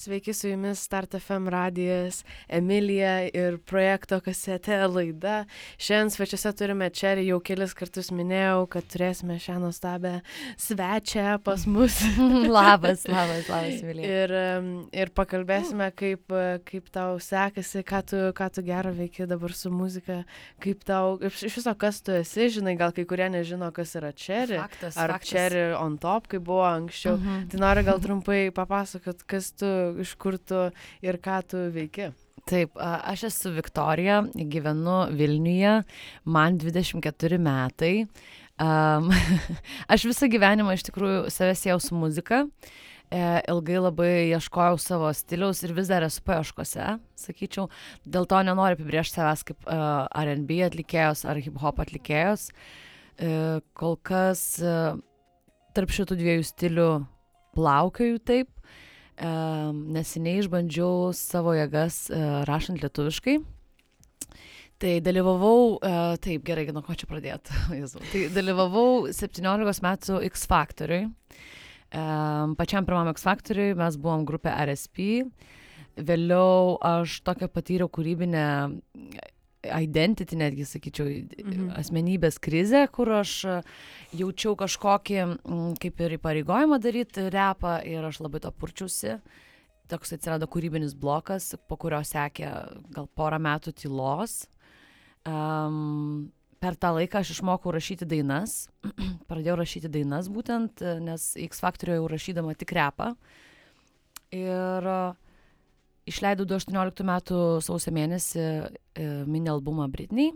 [0.00, 5.42] Sveiki su jumis Start FM radijas, Emilija ir projekto kasetė laida.
[5.76, 10.12] Šiandien svečiuose turime Čerį, jau kelis kartus minėjau, kad turėsime šią nuostabę
[10.56, 11.98] svečią pas mus.
[12.48, 14.22] labas, labas, labas, Emilija.
[14.22, 14.32] Ir,
[15.02, 16.32] ir pakalbėsime, kaip,
[16.72, 20.22] kaip tau sekasi, ką tu, ką tu gero veiki dabar su muzika,
[20.64, 24.62] kaip tau, iš viso kas tu esi, žinai, gal kai kurie nežino, kas yra Čerį.
[24.64, 25.18] Faktas, Ar.
[25.20, 27.20] Čerį on top, kaip buvo anksčiau.
[27.20, 27.46] Mhm.
[27.52, 29.68] Tai noriu gal trumpai papasakot, kas tu,
[30.02, 30.66] iš kur tu
[31.04, 32.10] ir ką tu veiki.
[32.48, 35.80] Taip, aš esu Viktorija, gyvenu Vilniuje,
[36.24, 37.94] man 24 metai.
[38.60, 39.10] Um,
[39.92, 42.44] aš visą gyvenimą iš tikrųjų savęs jau su muzika.
[43.10, 47.66] E, ilgai labai ieškojau savo stiliaus ir vis dar esu paieškose, sakyčiau.
[48.06, 52.50] Dėl to nenoriu apibriežti savęs kaip uh, RB atlikėjos ar hip hop atlikėjos.
[53.20, 54.76] E, kol kas e,
[55.76, 56.88] tarp šitų dviejų stilių
[57.56, 58.48] plaukioju taip.
[58.48, 58.70] Um,
[59.20, 63.38] neseniai išbandžiau savo jėgas uh, rašant lietuviškai.
[64.80, 67.52] Tai dalyvavau, uh, taip gerai, nuo ko čia pradėti.
[67.80, 68.00] Jėzau.
[68.12, 71.10] tai dalyvavau 17 metų X Factoriui.
[71.90, 75.24] Pačiam pirmam X Factoriui mes buvom grupė RSP.
[75.98, 78.44] Vėliau aš tokią patyriau kūrybinę
[79.64, 81.68] identity, netgi sakyčiau, mhm.
[81.80, 83.34] asmenybės krizę, kur aš
[84.16, 85.20] jaučiau kažkokį
[85.82, 89.18] kaip ir įpareigojimą daryti repą ir aš labai to purčiausi.
[89.90, 92.50] Toks atsirado kūrybinis blokas, po kurio sekė
[92.94, 94.44] gal porą metų tylos.
[95.26, 96.30] Um,
[96.62, 98.68] per tą laiką aš išmokau rašyti dainas,
[99.30, 103.10] pradėjau rašyti dainas būtent, nes X Factorio jau rašydama tik repą.
[104.30, 105.18] Ir uh,
[106.10, 110.34] išleidau 2018 metų sausio mėnesį e, mini albumą Britney.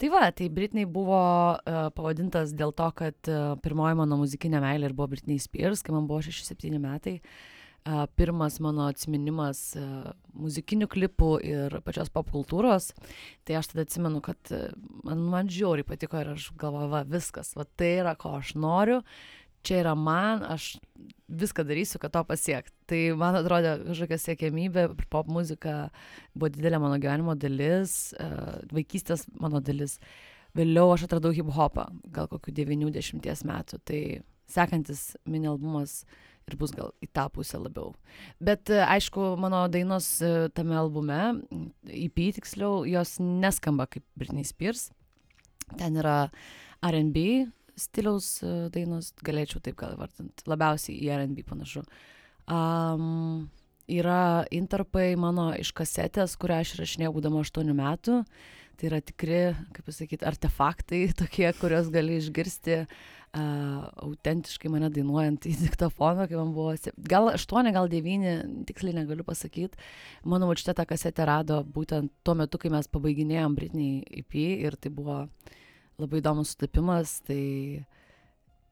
[0.00, 1.20] Tai va, tai Britney buvo
[1.60, 5.92] e, pavadintas dėl to, kad e, pirmoji mano muzikinė meilė ir buvo Britney Spears, kai
[5.96, 7.18] man buvo 6-7 metai.
[7.84, 9.82] E, pirmas mano atminimas e,
[10.36, 12.90] muzikinių klipų ir pačios popkultūros.
[13.48, 14.66] Tai aš tada atsimenu, kad e,
[15.04, 19.00] man, man žiauriai patiko ir aš galvoju, va, viskas, va tai yra, ko aš noriu
[19.66, 20.78] čia yra man, aš
[21.30, 22.74] viską darysiu, kad to pasiekti.
[22.90, 25.90] Tai man atrodė kažkokia siekėmybė, pop muzika
[26.34, 28.10] buvo didelė mano gyvenimo dalis,
[28.72, 29.98] vaikystės mano dalis.
[30.58, 33.78] Vėliau aš atradau hip hopą, gal kokiu 90 metų.
[33.86, 34.00] Tai
[34.50, 36.00] sekantis mini albumas
[36.50, 37.92] ir bus gal į tą pusę labiau.
[38.42, 40.08] Bet aišku, mano dainos
[40.56, 41.20] tame albume,
[41.86, 44.88] EP tiksliau, jos neskamba kaip Britney Spears.
[45.78, 46.32] Ten yra
[46.82, 47.46] RB,
[47.80, 48.28] stiliaus
[48.74, 51.84] dainos, galėčiau taip gal vardinti, labiausiai į RB panašu.
[52.50, 53.50] Um,
[53.90, 58.24] yra interpai mano iš kasetės, kurią aš rašinėjau būdama 8 metų.
[58.80, 59.40] Tai yra tikri,
[59.76, 66.54] kaip pasakyti, artefaktai tokie, kuriuos gali išgirsti uh, autentiškai mane dainuojant į diktofoną, kai man
[66.56, 66.72] buvo
[67.12, 69.76] gal 8, gal 9, tiksliai negaliu pasakyti.
[70.24, 74.94] Mano močiutė tą kasetę rado būtent tuo metu, kai mes pabaiginėjom Britney EP ir tai
[74.96, 75.58] buvo uh,
[76.00, 77.84] labai įdomus sutapimas, tai,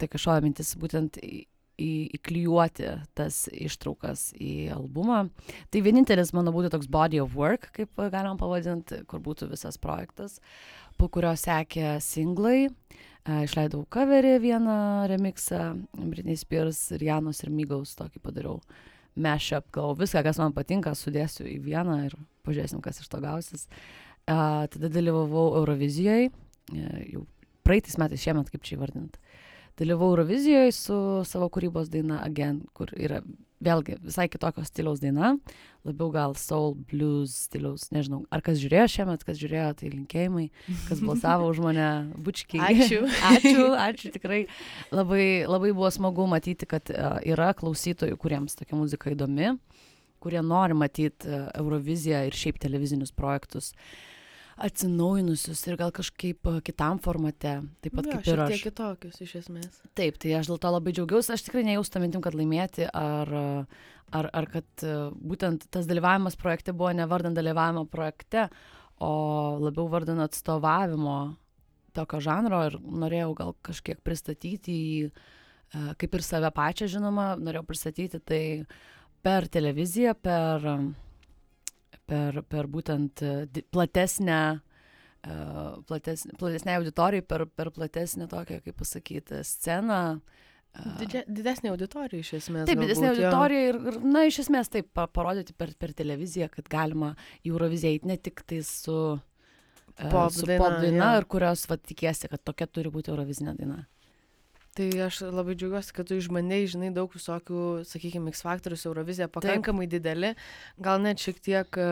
[0.00, 1.44] tai kažkokia mintis būtent į,
[1.78, 5.26] į, įklijuoti tas ištraukas į albumą.
[5.72, 10.38] Tai vienintelis mano būtų toks body of work, kaip galima pavadinti, kur būtų visas projektas,
[10.98, 12.68] po kurio sekė singlai.
[13.28, 14.78] Išleidau coverį vieną
[15.10, 18.62] remixą, Britney Spears ir Janos ir Mygaus tokį padariau
[19.18, 22.14] mashup, gal viską, kas man patinka, sudėsiu į vieną ir
[22.46, 23.66] pažiūrėsim, kas iš to gausis.
[23.68, 26.30] Uh, tada dalyvavau Eurovizijoje,
[26.72, 27.26] jau
[27.68, 29.20] praeitais metais, šiemet, kaip čia įvardinti.
[29.78, 30.96] Dalyvau Eurovizijoje su
[31.28, 33.20] savo kūrybos daina Again, kur yra
[33.62, 35.32] vėlgi visai kitokios stiliaus daina,
[35.86, 40.48] labiau gal soul, blues stiliaus, nežinau, ar kas žiūrėjo šiemet, kas žiūrėjo, tai linkėjimai,
[40.88, 41.86] kas balsavo už mane,
[42.26, 42.62] bučkiai.
[42.70, 43.04] Ačiū.
[43.32, 44.44] ačiū, ačiū tikrai.
[44.94, 49.56] Labai, labai buvo smagu matyti, kad uh, yra klausytojų, kuriems tokia muzika įdomi,
[50.22, 53.74] kurie nori matyti uh, Euroviziją ir šiaip televizinius projektus.
[53.74, 54.17] Uh,
[54.58, 58.54] atsinaujinusius ir gal kažkaip kitam formate, taip pat kaip ir aš.
[58.54, 59.78] Tiek kitokius iš esmės.
[59.98, 63.32] Taip, tai aš dėl to labai džiaugiausi, aš tikrai nejaustą mintim, kad laimėti, ar,
[64.18, 68.48] ar, ar kad būtent tas dalyvavimas projekte buvo ne vardant dalyvavimo projekte,
[68.98, 69.12] o
[69.62, 71.18] labiau vardant atstovavimo
[71.96, 75.10] tokio žanro ir norėjau gal kažkiek pristatyti jį,
[76.00, 78.42] kaip ir save pačią žinoma, norėjau pristatyti tai
[79.22, 80.66] per televiziją, per
[82.08, 83.22] per, per būtent
[83.74, 84.40] platesnę,
[85.88, 90.02] platesnė, platesnė auditorijai, per, per platesnę tokią, kaip pasakyti, sceną.
[90.98, 92.68] Didžia, didesnė auditorija iš esmės.
[92.68, 97.14] Taip, didesnė auditorija ir, ir, na, iš esmės taip parodyti per, per televiziją, kad galima
[97.42, 98.98] į Euroviziją eiti ne tik tai su
[99.98, 103.80] pop daina, pop daina ir kurios, va, tikiesi, kad tokia turi būti Eurovizinė daina.
[104.78, 109.88] Tai aš labai džiaugiuosi, kad tu išbandėjai, žinai, daug visokių, sakykime, X faktorius, Eurovizija pakankamai
[109.90, 110.36] dideli,
[110.78, 111.88] gal net šiek tiek e,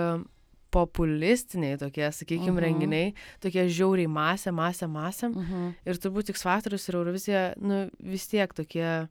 [0.71, 2.61] populistiniai tokie, sakykime, uh mhm.
[2.61, 2.67] -huh.
[2.69, 5.33] renginiai, tokie žiauriai masė, masė, masė.
[5.35, 5.75] Uh -huh.
[5.85, 9.09] Ir turbūt X faktorius ir Eurovizija, nu, vis tiek tokie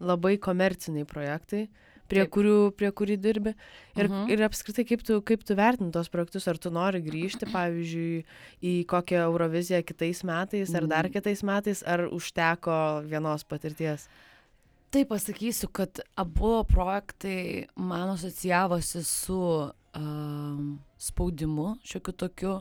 [0.00, 1.62] labai komerciniai projektai.
[1.62, 2.32] Uh, prie Taip.
[2.34, 3.54] kurių, prie kurių dirbi.
[3.96, 4.30] Ir, uh -huh.
[4.32, 8.24] ir apskritai, kaip tu, kaip tu vertini tos projektus, ar tu nori grįžti, pavyzdžiui,
[8.62, 11.12] į kokią Euroviziją kitais metais, ar dar mhm.
[11.12, 14.08] kitais metais, ar užteko vienos patirties?
[14.92, 19.40] Tai pasakysiu, kad abu projektai man asocijavosi su
[19.96, 22.52] uh, spaudimu, šiokiu tokiu.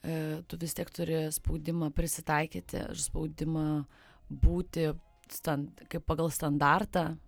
[0.00, 3.84] Uh, tu vis tiek turi spaudimą prisitaikyti spaudimą
[4.30, 4.86] būti
[5.30, 7.18] stand, kaip pagal standartą,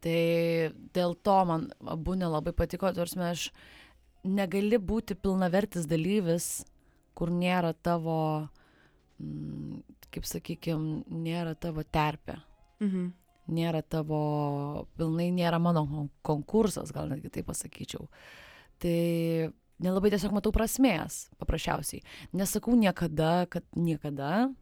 [0.00, 3.46] tai dėl to man abu nelabai patiko, tarsi aš
[4.24, 6.64] negali būti pilnavertis dalyvis,
[7.16, 8.48] kur nėra tavo,
[9.20, 9.80] mm,
[10.12, 12.40] kaip sakykime, nėra tavo terpė.
[12.80, 13.12] Mhm.
[13.50, 18.06] Nėra tavo, pilnai nėra mano konkursas, gal netgi taip pasakyčiau.
[18.78, 19.50] Tai
[19.82, 22.04] nelabai tiesiog matau prasmės, paprasčiausiai.
[22.36, 24.54] Nesakau niekada, kad niekada,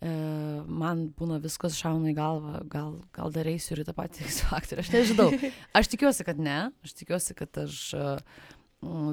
[0.00, 4.40] man būna viskas šauna į galvą, gal, gal dar eisiu ir į tą patį X
[4.48, 5.28] faktorių, aš nežinau.
[5.76, 8.40] Aš tikiuosi, kad ne, aš tikiuosi, kad aš uh,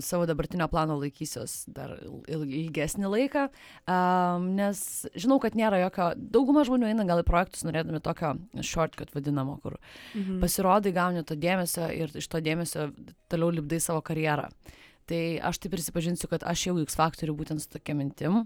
[0.02, 1.98] savo dabartinio plano laikysiuos dar
[2.32, 3.44] ilgesnį laiką,
[3.84, 4.80] um, nes
[5.12, 9.76] žinau, kad nėra jokio, dauguma žmonių eina gal į projektus norėdami tokio shortcut vadinamo, kur
[10.16, 10.40] mhm.
[10.44, 12.92] pasirodai, gauni to dėmesio ir iš to dėmesio
[13.32, 14.48] toliau lipdai savo karjerą.
[14.48, 18.42] Uh, tai aš tai prisipažinsiu kad aš ėjau į X faktorių būtent su tokia mintim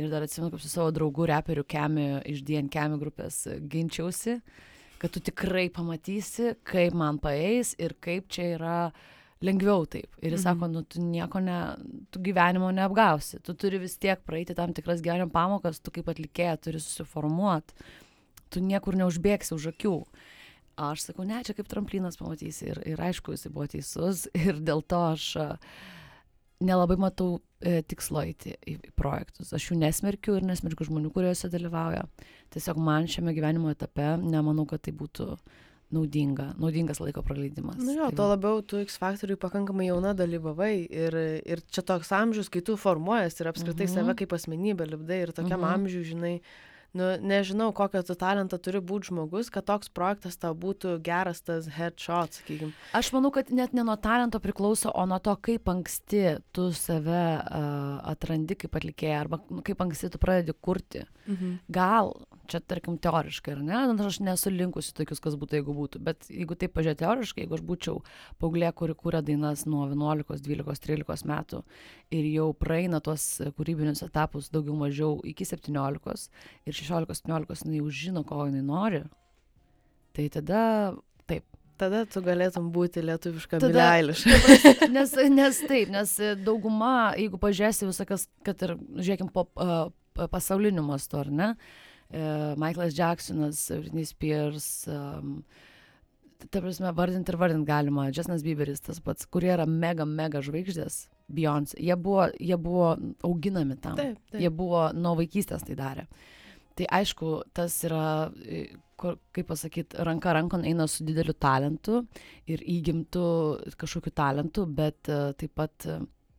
[0.00, 3.42] ir dar atsimenu, kaip su savo draugu reperiu Kemi iš DN Kemi grupės
[3.72, 4.38] ginčiausi,
[5.02, 8.78] kad tu tikrai pamatysi, kaip man paeis ir kaip čia yra
[9.44, 10.08] lengviau taip.
[10.22, 10.46] Ir jis mhm.
[10.48, 11.58] sako, nu tu nieko ne,
[12.10, 16.56] tu gyvenimo neapgausi, tu turi vis tiek praeiti tam tikras gyvenimo pamokas, tu kaip atlikėja
[16.64, 17.76] turi susiformuoti,
[18.52, 19.98] tu niekur neužbėgsi už akių.
[20.76, 24.84] Aš sakau, ne, čia kaip tramplinas pamatysi ir, ir aišku, jis buvo teisus ir dėl
[24.84, 25.30] to aš
[26.60, 29.52] nelabai matau e, tikslo eiti į, projektus.
[29.56, 32.06] Aš jų nesmerkiu ir nesmerkiu žmonių, kuriuose dalyvauja.
[32.54, 35.34] Tiesiog man šiame gyvenimo etape nemanau, kad tai būtų
[35.94, 37.78] naudinga, naudingas laiko praleidimas.
[37.78, 42.10] Nu jo, tai to labiau tu X faktoriui pakankamai jauna dalyvavai ir, ir čia toks
[42.16, 43.94] amžius, kai tu formuojas ir apskritai -huh.
[43.94, 45.74] save kaip asmenybę lipdai ir tokiam -huh.
[45.74, 46.40] amžiui, žinai,
[46.96, 51.68] nu nežinau kokio tu talento turi būt žmogus kad toks projektas tau būtų geras tas
[51.76, 52.72] headshot sakykim.
[52.96, 56.24] Aš manau kad net ne nuo talento priklauso o nuo to kaip anksti
[56.56, 61.06] tu save uh, atrandi kaip atlikėja arba nu, kaip anksti tu pradedi kurti.
[61.26, 61.58] Mhm.
[61.68, 62.12] gal
[62.46, 63.78] čia tarkim teoriškai ar ne?
[63.90, 67.42] Nors nu, aš nesu linkusi tokius kas būtų jeigu būtų bet jeigu taip pažiūrėt teoriškai
[67.42, 68.02] jeigu aš būčiau
[68.38, 71.64] paauglė kuri kuria dainas nuo vienuolikos dvylikos trylikos metų
[72.14, 73.24] ir jau praeina tuos
[73.58, 76.28] kūrybinius etapus daugiau mažiau iki septyniolikos
[76.66, 79.02] ir šešiolikos septyniolikos jinai jau žino ko jinai nori
[80.16, 80.62] tai tada
[81.28, 81.44] taip
[81.80, 84.24] tada tu galėtum būti lietuviška Billie Eilish.
[84.96, 89.88] nes, nes taip, nes dauguma, jeigu pažiūrėsi visokias, kad ir, žiūrėkim, po uh,
[90.32, 95.42] pasauliniu mastu, ar ne, uh, Michaelas Jacksonas, Britney Spears, um,
[96.46, 101.06] ta prasme, vardinti ir vardinti galima, Justinas Bieberis tas pats, kurie yra mega, mega žvaigždės,
[101.36, 102.94] Beyoncé, jie buvo, jie buvo
[103.26, 104.40] auginami tam, taip, taip.
[104.40, 106.06] jie buvo nuo vaikystės tai darę.
[106.06, 106.32] Uh,
[106.76, 108.06] tai aišku tas yra
[109.00, 112.02] kur kaip pasakyt ranka rankon eina su dideliu talentu
[112.48, 113.24] ir įgimtu
[113.80, 115.98] kažkokiu talentu bet e, taip pat e,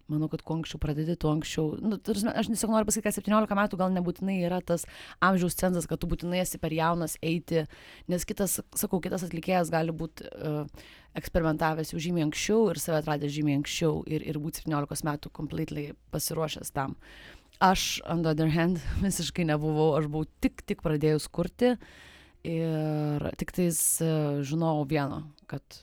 [0.10, 3.18] manau kad kuo anksčiau pradedi tuo anksčiau nu ta prasme aš tiesiog noriu pasakyt kad
[3.18, 4.88] septyniolika metų gal nebūtinai yra tas
[5.30, 7.66] amžiaus cenzas kad tu būtinai esi per jaunas eiti
[8.10, 10.64] nes kitas sakau kitas atlikėjas gali būt uh,
[11.20, 15.90] eksperimentavęs jau žymiai anksčiau ir save atradęs žymiai anksčiau ir ir būt septyniolikos metų completely
[16.16, 16.96] pasiruošęs tam
[17.60, 21.76] Aš, on the other hand, visiškai nebuvau, aš buvau tik, tik pradėjus kurti
[22.48, 25.82] ir tik tais uh, žinojau vieno, kad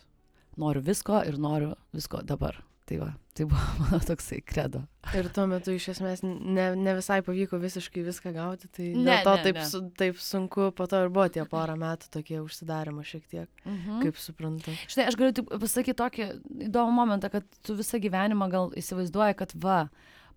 [0.60, 2.60] noriu visko ir noriu visko dabar.
[2.84, 4.82] Tai va, tai buvo mano toksai kredo.
[5.16, 9.24] Ir tuo metu iš esmės ne, ne visai pavyko visiškai viską gauti, tai ne, dėl
[9.24, 9.68] to ne, taip, ne.
[9.70, 14.02] Su, taip sunku, po to ir buvo tie porą metų tokie užsidarimo šiek tiek, mhm.
[14.04, 14.76] kaip suprantu.
[14.84, 16.28] Štai aš galiu pasakyti tokį
[16.68, 19.86] įdomų momentą, kad tu visą gyvenimą gal įsivaizduoji, kad va,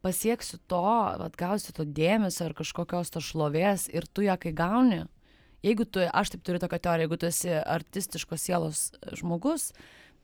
[0.06, 0.84] pasieksiu to,
[1.28, 5.04] atgausiu to dėmesio ar kažkokios to šlovės ir tu ją kai gauni,
[5.66, 8.84] jeigu tu, aš taip turiu tokią teoriją, jeigu tu esi artistiškos sielos
[9.18, 9.72] žmogus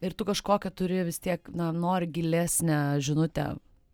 [0.03, 3.53] ir tu kažkokią turi vis tiek, na, nori gilesnę žinutę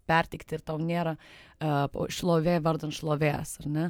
[0.10, 3.90] pertikti ir tau nėra uh, šlovė vardant šlovės, ar ne?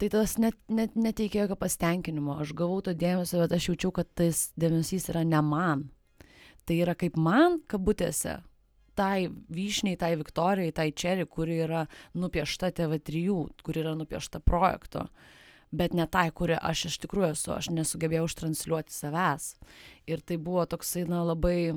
[0.00, 2.38] Tai tas net, net neteikia jokio pasitenkinimo.
[2.40, 5.90] Aš gavau to dėmesio, bet aš jaučiau, kad tas dėmesys yra ne man.
[6.64, 8.38] Tai yra kaip man, kabutėse,
[8.98, 13.26] tai vyšniai, tai Viktorijai, tai Čeri, kuri yra nupiešta TV3,
[13.62, 15.08] kuri yra nupiešta projekto.
[15.70, 19.52] bet ne tai, kuri aš iš tikrųjų esu, aš nesugebėjau užtransliuoti savęs.
[20.10, 21.76] Ir tai buvo toksai, na, labai,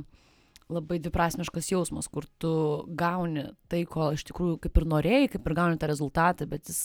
[0.73, 2.53] labai dviprasmiškas jausmas, kur tu
[2.99, 6.81] gauni tai, ko iš tikrųjų kaip ir norėjai, kaip ir gauni tą rezultatą, bet jis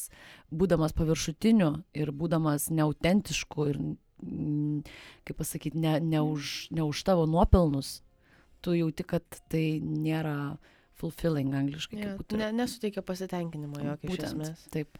[0.52, 3.80] būdamas paviršutiniu ir būdamas neautentišku ir,
[4.20, 4.85] mm,
[5.28, 8.02] kaip pasakyti, ne, ne, už, ne už tavo nuopelnus,
[8.64, 10.56] tu jauti, kad tai nėra
[10.98, 12.00] fulfilling angliškai.
[12.02, 14.64] Ja, ne, nesuteikia pasitenkinimo jokio iš esmės.
[14.74, 14.98] Taip.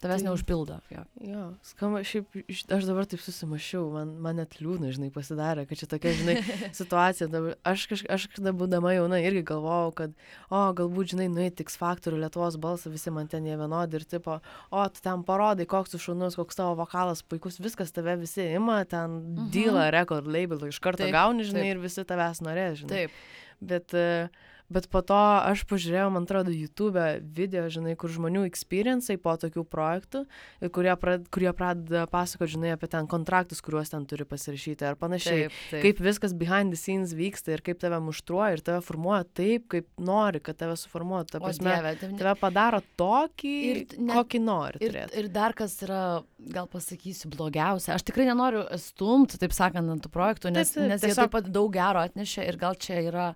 [0.00, 0.78] Tavęs Tai- neužpildo.
[0.88, 1.02] Jo.
[1.20, 2.32] Jo, skamba, šiaip
[2.72, 6.36] aš dabar taip susimašiau, man, man net liūdna, žinai, pasidarė, kad čia tokia, žinai,
[6.80, 7.28] situacija.
[7.28, 10.14] Dabar, aš, kaž, aš kada būdama jauna irgi galvojau, kad,
[10.48, 14.38] o, galbūt, žinai, nueiti X faktorių Lietuvos balsą, visi man ten jie vienodi ir tipo,
[14.72, 18.80] o, tu ten parodai, koks tu šaunus, koks tavo vokalas puikus, viskas tave visi ima,
[18.88, 19.50] ten Mhm.
[19.52, 21.76] dealą, record labelą iš karto Taip, gauni, žinai, taip.
[21.76, 23.04] ir visi tavęs norės, žinai.
[23.04, 23.20] Taip.
[23.60, 24.30] Bet, e,
[24.70, 27.02] bet po to aš pažiūrėjau, man atrodo, YouTube
[27.36, 30.24] video, žinai, kur žmonių experience'ai po tokių projektų,
[30.62, 34.94] ir kurie, prad, kurie pradeda pasakoti, žinai, apie ten kontraktus, kuriuos ten turi pasirašyti ar
[35.00, 35.48] panašiai.
[35.82, 39.88] Kaip viskas behind the scenes vyksta ir kaip tave muštruoja ir tave formuoja taip, kaip
[39.98, 41.34] nori, kad tave suformuotų.
[41.34, 45.18] Ta prasme, dieve, ne- tave padaro tokį, Ir net- kokį nori Ir, turėti.
[45.24, 46.22] ir dar kas yra,
[46.54, 47.94] gal pasakysiu, blogiausia.
[47.98, 51.26] Aš tikrai nenoriu stumti, taip sakant, ant tų projektų, nes, Taip, taip, nes jie tiesiog-
[51.26, 53.34] taip pat daug gero atnešė ir gal čia yra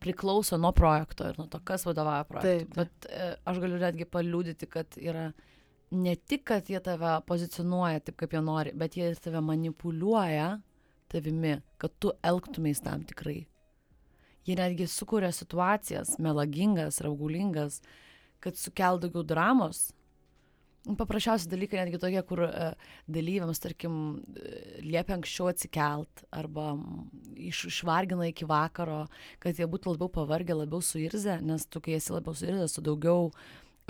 [0.00, 2.64] priklauso nuo projekto ir nuo to, kas vadovauja projektui.
[2.64, 2.78] Taip, taip.
[2.78, 5.28] Bet e, aš galiu netgi paliūdyti, kad yra
[5.90, 10.50] ne tik, kad jie tave pozicionuoja taip, kaip jie nori, bet jie tave manipuliuoja
[11.10, 13.42] tavimi, kad tu elgtumės tam tikrai.
[14.46, 17.80] Jie netgi sukuria situacijas, melagingas, raugulingas,
[18.40, 19.90] kad sukel daugiau dramos.
[20.80, 23.94] Paprasčiausi dalykai netgi tokie, kur uh, dalyviams, tarkim,
[24.32, 26.70] e, liepia anksčiau atsikelt arba
[27.36, 29.02] iš, išvargina iki vakaro,
[29.44, 33.28] kad jie būtų labiau pavargę, labiau suirzę, nes tu, kai esi labiau suirzęs, tu daugiau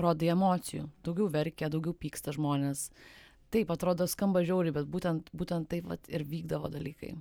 [0.03, 2.89] rodai emocijų, daugiau verkia, daugiau pyksta žmonės.
[3.55, 7.15] Taip, atrodo, skamba žiauriai, bet būtent, būtent taip vat, ir vykdavo dalykai.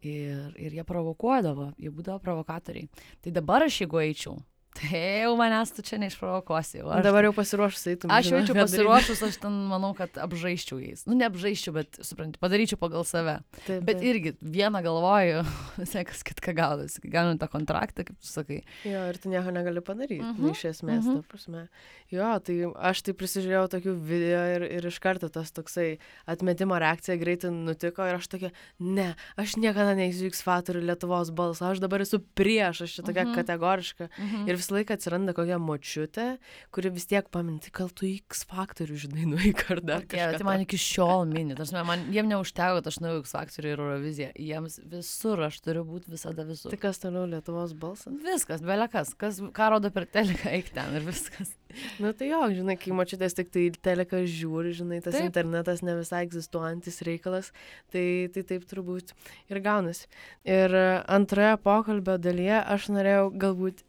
[0.00, 2.88] Ir, ir jie provokuodavo, jie būdavo provokatoriai.
[3.20, 4.38] Tai dabar aš jeigu eičiau,
[4.76, 6.78] tai jau manęs tu čia neišprovokuosi.
[6.80, 8.10] jau Aš, Dabar jau pasiruošus eitum.
[8.14, 8.54] aš jau daryt.
[8.62, 11.02] pasiruošus, aš ten manau, kad apžaiščiau jais.
[11.10, 13.40] Nu, neapžaiščiau, bet, supranti, padaryčiau pagal save.
[13.66, 14.06] Taip, Bet taip.
[14.12, 15.42] irgi vieną galvoju,
[15.82, 17.02] visai kas kitką gaudasi.
[17.10, 18.60] Gaunu tą kontraktą, kaip tu sakai.
[18.86, 21.10] Jo, ir tu nieko negali padaryti, Mhm, mhm, iš esmės, mhm.
[21.10, 21.22] mhm.
[21.22, 21.66] ta prasme.
[22.10, 22.56] Jo, tai
[22.90, 28.02] aš tai prisižiūrėjau tokių video ir, ir iš karto tas toksai atmetimo reakcija greitai nutiko
[28.06, 28.50] ir aš tokia,
[28.82, 33.22] ne, aš niekada neįsiu X faktorių Lietuvos balsą, aš dabar esu prieš, aš čia tokia
[33.26, 33.30] Mhm.
[33.30, 33.38] mhm.
[33.40, 34.08] kategoriška.
[34.18, 34.48] Mhm.
[34.50, 36.26] Ir visą laiką atsiranda kokia močiutė,
[36.74, 40.38] kuri vis tiek paminti, gal tu X faktorių, žinai, nueik ar dar kažką.
[40.38, 41.56] tai man iki šiol mini.
[41.58, 44.30] Tarsi, man, jiem neužteko, kad aš nuėjau X Factory ir Euroviziją.
[44.50, 46.72] Jiems visur aš turiu būti visada visur.
[46.72, 48.14] Tai kas toliau Lietuvos balsas?
[48.24, 51.56] Viskas, belekas, kas, ką rodo per teleką, eik ten ir viskas.
[52.02, 55.28] Na tai jo, žinai, kai močiutės tik tai teleką žiūri, žinai, tas Taip.
[55.28, 57.52] internetas ne visai egzistuojantis reikalas,
[57.94, 59.12] tai, tai taip turbūt
[59.52, 60.08] ir gaunasi.
[60.48, 60.74] Ir
[61.06, 63.84] antroje pokalbio dalyje aš norėjau galbūt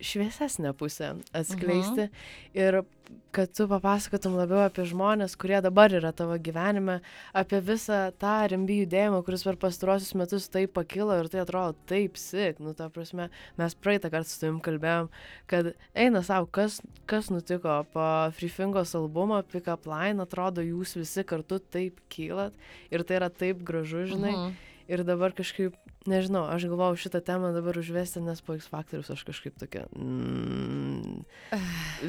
[0.62, 2.10] šviesesnę pusę atskleisti mhm.
[2.54, 2.84] ir
[3.32, 7.02] kad tu papasakotum labiau apie žmonės, kurie dabar yra tavo gyvenime,
[7.34, 12.16] apie visą tą rimby judėjimą, kuris per pastaruosius metus taip pakilo ir tai atrodo taip
[12.16, 12.60] sik.
[12.60, 15.10] Nu, ta prasme, mes praeitą kartą su tavim kalbėjom,
[15.48, 21.24] kad eina savo, kas, kas nutiko po Freefingos albumo, Pick Up Line, atrodo, jūs visi
[21.28, 22.56] kartu taip kylat
[22.92, 24.36] ir tai yra taip gražu, žinai.
[24.38, 24.71] Mhm.
[24.92, 25.76] Ir dabar kažkaip,
[26.10, 31.22] nežinau, aš galvojau šitą temą dabar užvesti, nes po X Factorius aš kažkaip tokia, mm,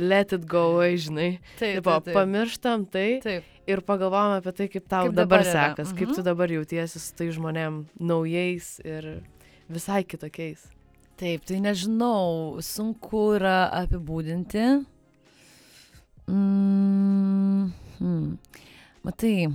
[0.03, 1.29] let it go away, žinai.
[1.61, 2.17] Taip, taip, taip.
[2.17, 3.47] pamirštam tai taip.
[3.71, 5.99] ir pagalvojam apie tai, kaip tau Kaip dabar, dabar sekas, Mhm.
[6.01, 9.23] kaip tu dabar jautiesi su tai žmonėm naujais ir
[9.71, 10.67] visai kitokiais.
[11.17, 14.85] Taip, tai nežinau, sunku yra apibūdinti.
[16.27, 17.71] Mm,
[18.01, 18.39] hmm.
[19.05, 19.47] Matai,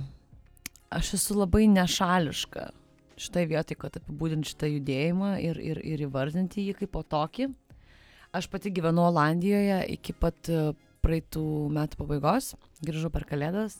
[0.90, 2.70] aš esu labai nešališka
[3.18, 7.50] šitai vietai, kad apibūdinti šitą judėjimą ir, ir, ir įvardinti jį kaip po tokį.
[8.38, 10.72] Aš pati gyvenu Olandijoje iki pat e,
[11.04, 11.44] praeitų
[11.74, 12.52] metų pabaigos,
[12.84, 13.78] grįžau per Kalėdas.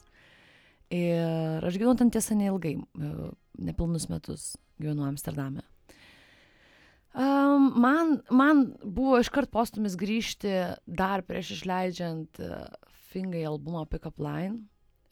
[0.94, 3.10] Ir aš gyvenu ten tiesa neilgai, e,
[3.68, 5.66] nepilnus metus gyvenu Amsterdame.
[7.18, 10.52] Um, man, man buvo iškart postumis grįžti
[10.86, 12.68] dar prieš išleidžiant uh,
[13.10, 14.60] Fingai albumą Pick Up Line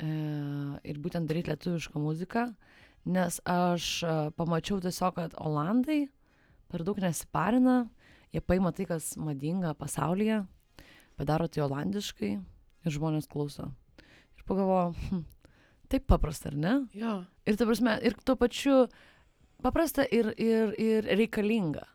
[0.05, 2.45] uh, ir būtent daryti lietuvišką muziką,
[3.07, 6.07] nes aš uh, pamačiau tiesiog, kad Olandai
[6.71, 7.87] per daug nesiparina,
[8.35, 10.43] jie paima tai, kas madinga pasaulyje,
[11.17, 13.71] padaro tai olandiškai ir žmonės klauso.
[14.37, 15.25] Ir pagalvoju, hm,
[15.93, 16.75] taip paprasta, ar ne?
[16.97, 17.19] Jo.
[17.47, 18.87] Ir prasme, ir tuo pačiu
[19.63, 21.87] paprasta ir, ir, ir reikalinga.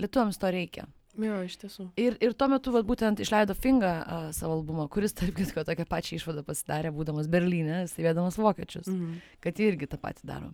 [0.00, 0.88] Lietuviams to reikia.
[1.16, 1.86] Jo, iš tiesų.
[1.96, 5.86] Ir, ir tuo metu, vat, būtent išleido Finga uh, savo albumą, kuris, tarp kitko, tokią
[5.88, 9.14] pačią išvadą pasidarė, būdamas Berlyne, stebėdamas vokiečius, Mhm.
[9.40, 10.52] kad jie irgi tą patį daro.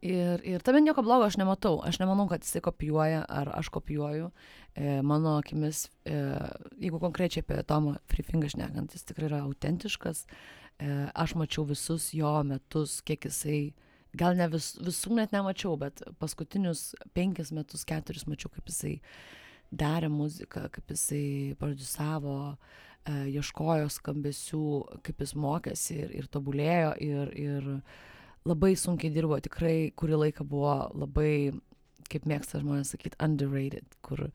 [0.00, 1.74] Ir, ir tame nieko blogo aš nematau.
[1.84, 4.30] Aš nemanau, kad jisai kopijuoja ar aš kopijuoju.
[4.74, 6.14] E, mano akimis, e,
[6.80, 10.22] jeigu konkrečiai apie Tomą Freefingą šnekant, jis tikrai yra autentiškas.
[10.80, 13.74] E, aš mačiau visus jo metus, kiek jisai,
[14.18, 18.96] gal ne vis, visų net nemačiau, bet paskutinius penkis metus, keturis mačiau, kaip jisai
[19.70, 22.36] darė muziką, kaip jisai producavo,
[23.06, 24.64] e, ieškojo skambesių,
[25.06, 27.68] kaip jis mokėsi ir, ir tobulėjo ir, ir
[28.48, 31.52] labai sunkiai dirbo, tikrai kurį laiką buvo labai,
[32.10, 34.30] kaip mėgsta žmonės sakyti, underrated, kur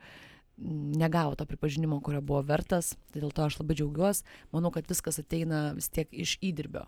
[0.56, 4.24] negavo to pripažinimo, kurio buvo vertas, tai dėl to aš labai džiaugiuosi,
[4.56, 6.86] manau, kad viskas ateina vis tiek iš įdirbio.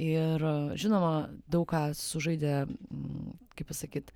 [0.00, 4.14] Ir e, žinoma, daug ką sužaidė, mm, kaip pasakyti,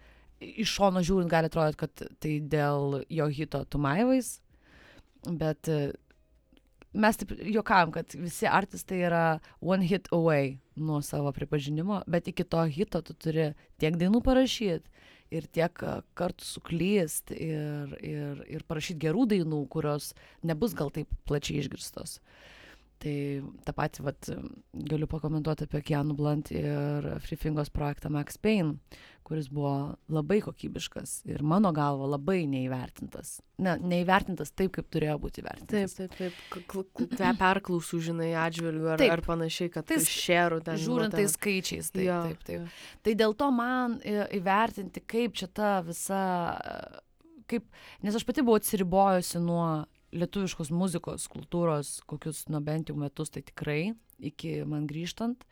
[0.64, 4.38] iš šono žiūrint gali atrodyti, kad tai dėl jo hito Tumaivais,
[5.29, 5.93] bet e,
[6.95, 9.25] mes taip juokavom, kad visi artistai yra
[9.61, 15.11] one hit away nuo savo pripažinimo, bet iki to hito tu turi tiek dainų parašyti
[15.35, 20.12] ir tiek a, kartų suklyst ir, ir, ir parašyti gerų dainų, kurios
[20.47, 22.19] nebus gal taip plačiai išgirstos.
[23.04, 23.14] Tai
[23.66, 24.28] tą patį vat,
[24.88, 28.78] galiu pakomentuoti apie Keanu Blunt ir Freefingos projektą Max Payne,
[29.28, 29.73] kuris buvo
[30.12, 33.34] labai kokybiškas ir mano galva labai neįvertintas.
[33.61, 35.96] Ne, neįvertintas taip, kaip turėjo būti Taip, įvertintas.
[35.99, 37.12] taip, taip.
[37.20, 39.12] Te perklausų, žinai, atžvilgių ar, Taip.
[39.18, 40.80] ar panašiai, kad Tai šerų ten.
[40.80, 42.61] Žiūrint tais skaičiais, taip, Jo, taip, taip.
[42.64, 42.99] jo.
[43.04, 46.23] Tai dėl to man į- įvertinti, kaip čia ta visa,
[47.52, 47.68] kaip,
[48.02, 49.66] nes aš pati buvau atsiribojusi nuo
[50.14, 55.47] lietuviškos muzikos, kultūros, kokius, nu bent jau metus, tai tikrai, iki man grįžtant,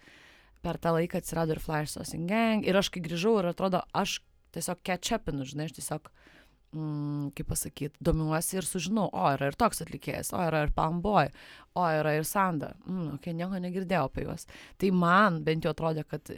[0.62, 4.20] per tą laiką atsirado ir Flash Saucing Gang, ir aš kai grįžau ir atrodo, aš
[4.54, 6.10] tiesiog catch-upinu, žinai, aš tiesiog,
[6.76, 11.32] mm, kaip pasakyti, domiuosi ir sužinau, o yra ir toks atlikėjas, o yra ir Palmboy,
[11.74, 14.46] o yra ir Sanda, mm, ok, nieko negirdėjau apie juos.
[14.78, 16.30] Tai man bent jau atrodė, kad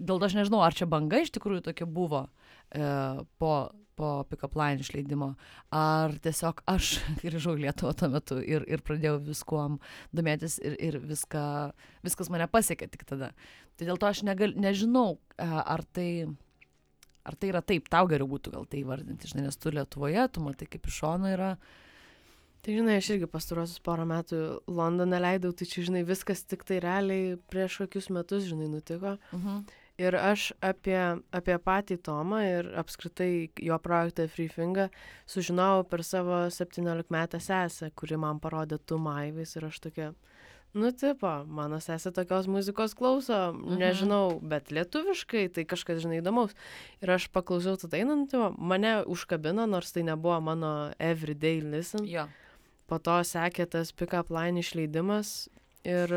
[0.00, 2.82] dėl to aš nežinau, ar čia banga iš tikrųjų tokia buvo e,
[3.38, 3.54] po,
[4.00, 5.34] po Pickup Line išleidimo,
[5.76, 9.76] ar tiesiog aš grįžau į Lietuvą tuo metu ir, ir pradėjau viskuom
[10.16, 11.42] domėtis ir, ir viską,
[12.06, 13.34] viskas mane pasiekė tik tada.
[13.76, 16.08] Tai dėl to aš negal, nežinau, e, ar tai,
[17.28, 20.44] ar tai yra taip, tau geriau būtų gal tai vardinti, žinai, nes tu Lietuvoje, tu
[20.44, 21.54] matai kaip iš šono yra.
[22.60, 26.80] Tai žinai, aš irgi pastarosius porą metų Londoną leidau, tai čia, žinai, viskas tik tai
[26.84, 29.16] realiai prieš kokius metus, žinai, nutiko.
[29.36, 29.62] Mhm.
[30.00, 30.96] Ir aš apie,
[31.36, 34.86] apie patį Tomą ir apskritai jo projektą Freefingą
[35.28, 40.06] sužinojau per savo 17 metę sesę, kuri man parodė tu maivais ir aš tokia,
[40.72, 43.76] nu tipo, mano sesė tokios muzikos klauso, Mhm.
[43.82, 46.54] nežinau, bet lietuviškai tai kažkas, žinai, įdomaus.
[47.02, 52.06] Ir aš paklausiau tą dainą, nu, tipo, mane užkabino, nors tai nebuvo mano everyday listen.
[52.06, 52.28] Jo.
[52.88, 55.48] Po to sekė tas pick-up line išleidimas
[55.84, 56.08] ir,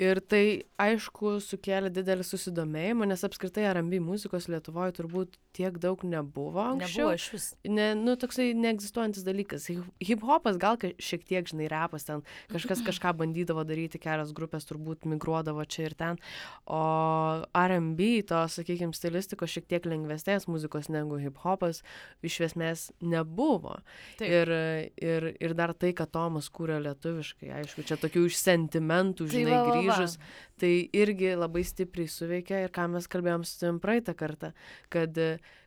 [0.00, 0.44] ir tai
[0.80, 7.10] aišku sukėlė didelį susidomėjimą, nes apskritai R&B muzikos Lietuvoje turbūt tiek daug nebuvo anksčiau.
[7.10, 7.46] Nebuvo iš vis.
[7.66, 9.66] Ne, nu, toksai neegzistuojantis dalykas.
[10.04, 15.64] Hip-hopas gal šiek tiek, žinai, repas ten, kažkas kažką bandydavo daryti, kelios grupės turbūt migruodavo
[15.68, 16.20] čia ir ten,
[16.70, 16.80] o
[17.56, 21.82] R&B, to, sakykime, stilistikos šiek tiek lengvesnės muzikos negu hip-hopas
[22.26, 23.80] iš esmės nebuvo.
[24.20, 24.28] Taip.
[24.30, 24.54] Ir,
[25.00, 29.52] ir, ir dar tai, kad Tomas kūrė lietuviškai, aišku, čia tokių iš sentimentų, Tai žinai,
[29.52, 29.76] va, va, va.
[29.80, 30.16] grįžus,
[30.60, 34.52] tai irgi labai stipriai suveikia ir ką mes kalbėjom su tavim praeitą kartą,
[34.92, 35.18] kad,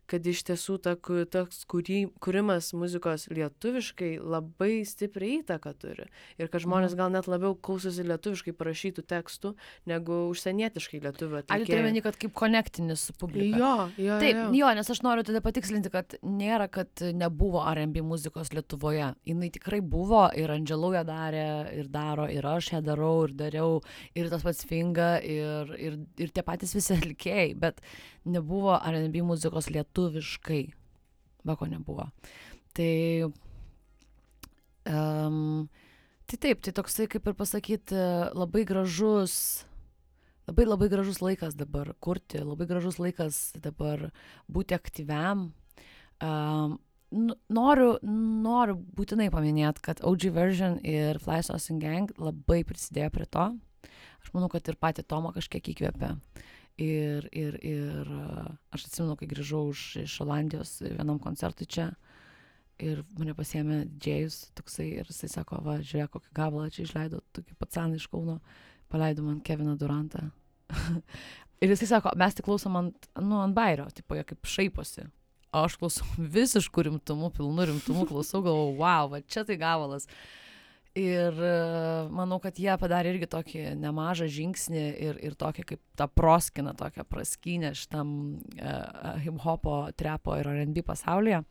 [0.07, 6.07] kad iš tiesų ta, toks kūry, kūrimas muzikos lietuviškai labai stipriai įtaką turi.
[6.37, 6.97] Ir kad žmonės Mhm.
[6.97, 9.53] gal net labiau klausosi lietuviškai parašytų tekstų,
[9.87, 11.83] negu užsienietiškai lietuvių Ar tu turi atlikėjų.
[11.83, 13.57] meni, kad kaip konektinis su publika?
[13.57, 14.51] Jo, jo, Taip, jo.
[14.53, 19.15] jo, nes aš noriu tada patikslinti, kad nėra, kad nebuvo R&B muzikos Lietuvoje.
[19.25, 23.81] Jis tikrai buvo ir Andželų ją darė, ir daro, ir aš ją darau, ir dariau,
[24.15, 27.81] ir tas pats Finga, ir, ir, ir tie patys visi atlikėjai, bet
[28.25, 30.73] nebuvo R&B muzikos lietuviškai.
[31.43, 32.09] Be ko nebuvo.
[32.73, 33.31] Tai,
[34.87, 35.69] um,
[36.25, 37.95] tai taip, tai toksai, kaip ir pasakyti,
[38.33, 39.65] labai gražus
[40.47, 44.09] labai labai gražus laikas dabar kurti, labai gražus laikas dabar
[44.51, 45.53] būti aktyviam.
[46.23, 46.79] Um,
[47.49, 53.53] noriu, noriu būtinai paminėti, kad OG Version ir Fly Saucing Gang labai prisidėjo prie to.
[54.23, 56.15] Aš manau, kad ir pati Tomą kažkiek įkvėpė.
[56.81, 58.07] Ir, ir, ir
[58.73, 61.91] aš atsimenu, kai grįžau iš, iš Olandijos vienam koncertui čia.
[62.81, 67.57] Ir mane pasėmė džėjus toksai ir jisai sako, va, žiūrėk, kokį gabalą čia išleido, tokį
[67.61, 68.39] patsaną iš Kauno
[68.89, 70.31] paleido man Keviną Durantą.
[71.61, 75.05] ir jisai sako, mes tik klausom ant, nu, ant bairio, tipo, jie kaip šaiposi.
[75.53, 76.07] o aš klausau
[76.37, 80.09] visišku rimtumu, pilnu rimtumu, klausau, galvoju, wow, va čia tai gavalas.
[80.93, 81.53] Ir e,
[82.13, 87.05] manau, kad jie padarė irgi tokį nemažą žingsnį ir, ir tokį kaip tą proskiną, tokią
[87.09, 88.11] praskinę šitam
[88.61, 91.41] uh, hip-hopo, trepo ir RB pasaulyje,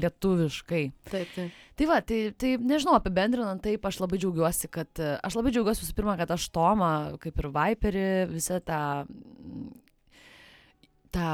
[0.00, 0.82] lietuviškai.
[1.12, 1.60] Taip, taip.
[1.76, 5.96] Tai va, tai, tai nežinau, apibendrinant taip, aš labai džiaugiuosi, kad, aš labai džiaugiuosi visų
[6.00, 8.80] pirma, kad aš Tomą, kaip ir Viperį, visą tą,
[11.16, 11.30] tą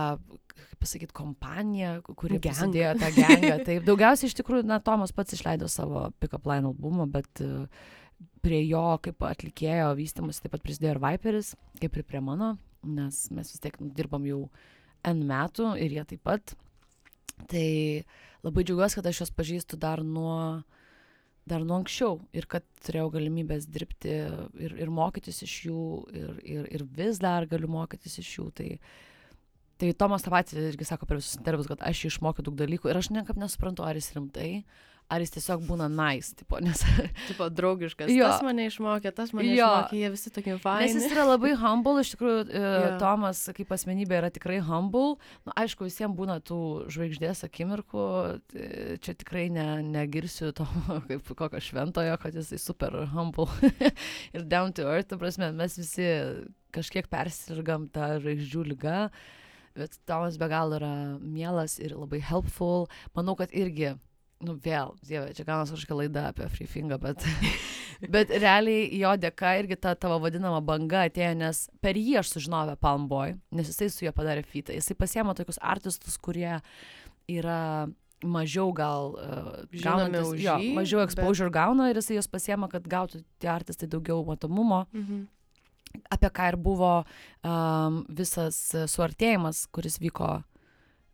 [0.53, 3.55] kaip pasakyt, kompaniją, kuri prisidėjo tą gengą.
[3.67, 7.67] Taip, daugiausiai iš tikrųjų, na, Tomas pats išleido savo Pickup Line albumą, bet e,
[8.45, 13.25] prie jo kaip atlikėjo vystimus taip pat prisidėjo ir Viperis, kaip ir prie mano, nes
[13.35, 14.45] mes vis tiek dirbam jau
[15.09, 16.55] N metų ir jie taip pat.
[17.51, 17.69] Tai
[18.45, 20.63] labai džiaugiuosi, kad aš juos pažįstu dar nuo,
[21.49, 24.13] dar nuo anksčiau ir kad turėjau galimybės dirbti
[24.63, 28.47] ir, ir mokytis iš jų ir, ir, ir vis dar galiu mokytis iš jų.
[28.59, 28.69] Tai,
[29.83, 32.91] Tai Tomas tą patį irgi sako per visus intervius, kad aš jį išmokiau daug dalykų
[32.93, 34.51] ir aš niekaip nesuprantu, ar jis rimtai,
[35.11, 36.85] ar jis tiesiog būna nice, tipo, nes...
[37.29, 38.13] Tipo, draugiškas.
[38.15, 38.29] Jo.
[38.31, 39.67] Tas mane išmokė, tas mane Jo.
[39.67, 40.93] išmokė, jie visi tokie Nes faini.
[40.95, 42.63] jis yra labai humble, iš tikrųjų, Jo.
[42.63, 42.95] yeah.
[43.03, 45.19] Tomas kaip asmenybė yra tikrai humble.
[45.49, 46.61] Na, aišku, visiems būna tų
[46.95, 48.07] žvaigždės akimirkų,
[48.55, 48.71] tai
[49.03, 49.67] čia tikrai ne,
[49.99, 50.69] negirsiu to
[51.11, 53.51] kaip kokio šventojo, kad jisai super humble
[54.39, 56.09] ir down to earth, ta prasme, mes visi
[56.73, 58.99] kažkiek persirgam tą žvaigždžių lygą.
[59.75, 62.89] Bet Tomas be galo yra mielas ir labai helpful.
[63.17, 63.95] Manau, kad irgi,
[64.45, 67.25] nu vėl, dieve, čia gaunas kažkokia laida apie freefingą, bet,
[68.15, 72.73] bet realiai jo dėka irgi ta tavo vadinama banga atėjo, nes per jį aš sužinojau
[72.75, 74.75] apie Palmboy, nes jisai su juo padarė fitą.
[74.77, 76.59] Jisai pasiemo tokius artistus, kurie
[77.31, 77.89] yra
[78.23, 82.29] mažiau gal uh, Žinomi gaunantys- už jo, jį, mažiau bet- exposure gauna ir jisai juos
[82.31, 85.25] pasiema, kad gautų tie artistai daugiau matomumo Mhm.
[86.13, 88.59] Apie ką ir buvo um, visas
[88.93, 90.35] suartėjimas, kuris vyko,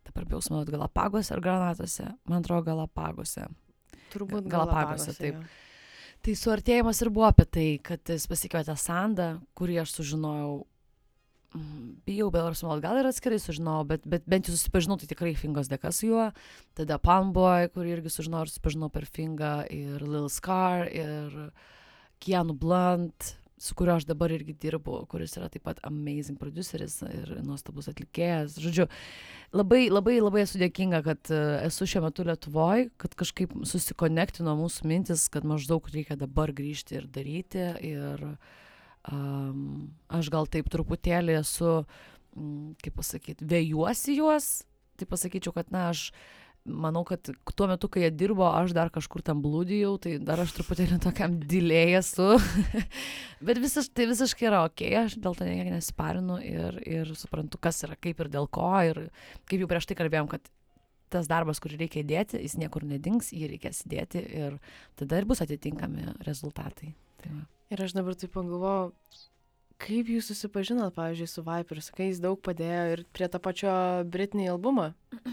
[0.09, 3.49] dabar bijau sumeluoti, Galapagose ar Granatose, man atrodo, Galapagose.
[4.13, 5.41] Turbūt Galapagose, taip.
[5.41, 5.67] jo.
[6.25, 10.57] Tai suartėjimas ir buvo apie tai, kad jis pasikvietė Sandą, kurį aš sužinojau,
[12.09, 15.33] bijau, bet ar sumeluoti, gal ir atskirai sužinojau, bet, bet bent jau susipažinau, tai tikrai
[15.39, 16.27] Fingos dėka su juo.
[16.77, 21.53] Tada Palmboy, kurį irgi sužinojau ir susipažinau per Fingą, ir Lil Scar, ir
[22.25, 27.33] Keanu Blunt, su kuriuo aš dabar irgi dirbu, kuris yra taip pat amazing produceris ir
[27.47, 28.59] nuostabus atlikėjas.
[28.63, 28.87] Žodžiu,
[29.57, 34.89] labai, labai, labai esu dėkinga, kad e, esu šiuo metu Lietuvoje, kad kažkaip susikonektino mūsų
[34.91, 37.67] mintis, kad maždaug reikia dabar grįžti ir daryti.
[37.91, 38.25] Ir
[39.11, 41.83] um, aš gal taip truputėlį esu,
[42.85, 44.51] kaip pasakyti, vėjuosi juos.
[44.99, 46.09] Tai pasakyčiau, kad na, aš
[46.69, 50.55] manau, kad tuo metu, kai jie dirbo, aš dar kažkur tam blūdijau, tai dar aš
[50.57, 52.29] truputėlį tokiam dilėjai esu.
[53.47, 57.83] Bet visas, tai visiškai yra ok, aš dėl to niekiek nesiparinu ir, ir suprantu, kas
[57.89, 58.71] yra, kaip ir dėl ko.
[58.87, 59.09] Ir
[59.51, 60.53] kaip jau prieš tai kalbėjom, kad
[61.13, 64.59] tas darbas, kurį reikia įdėti, jis niekur nedings, jį reikės įdėti ir
[65.01, 66.93] tada ir bus atitinkami rezultatai.
[67.23, 67.43] Tai va.
[67.73, 68.93] Ir aš dabar taip pagalvojau,
[69.83, 73.73] kaip jūs susipažinot, pavyzdžiui, su Viper, sakai, jis daug padėjo ir prie to pačio
[74.09, 74.91] Britney albumo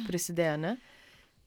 [0.08, 0.76] prisidėjo, ne?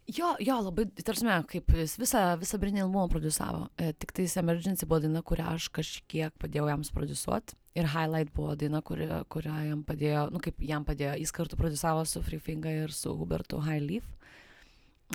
[0.08, 3.66] Jo, jo, labai, tarsi, kaip jis visą, visą Britney albumą produsavo.
[3.76, 7.58] E, tik tais Emergency buvo daina, kurią aš kažkiek padėjau jam produsuoti.
[7.76, 12.06] Ir Highlight buvo daina, kuri, kurią jam padėjo, nu kaip jam padėjo, jis kartu produsavo
[12.08, 14.06] su Free Finger ir su Hubertu Highleaf.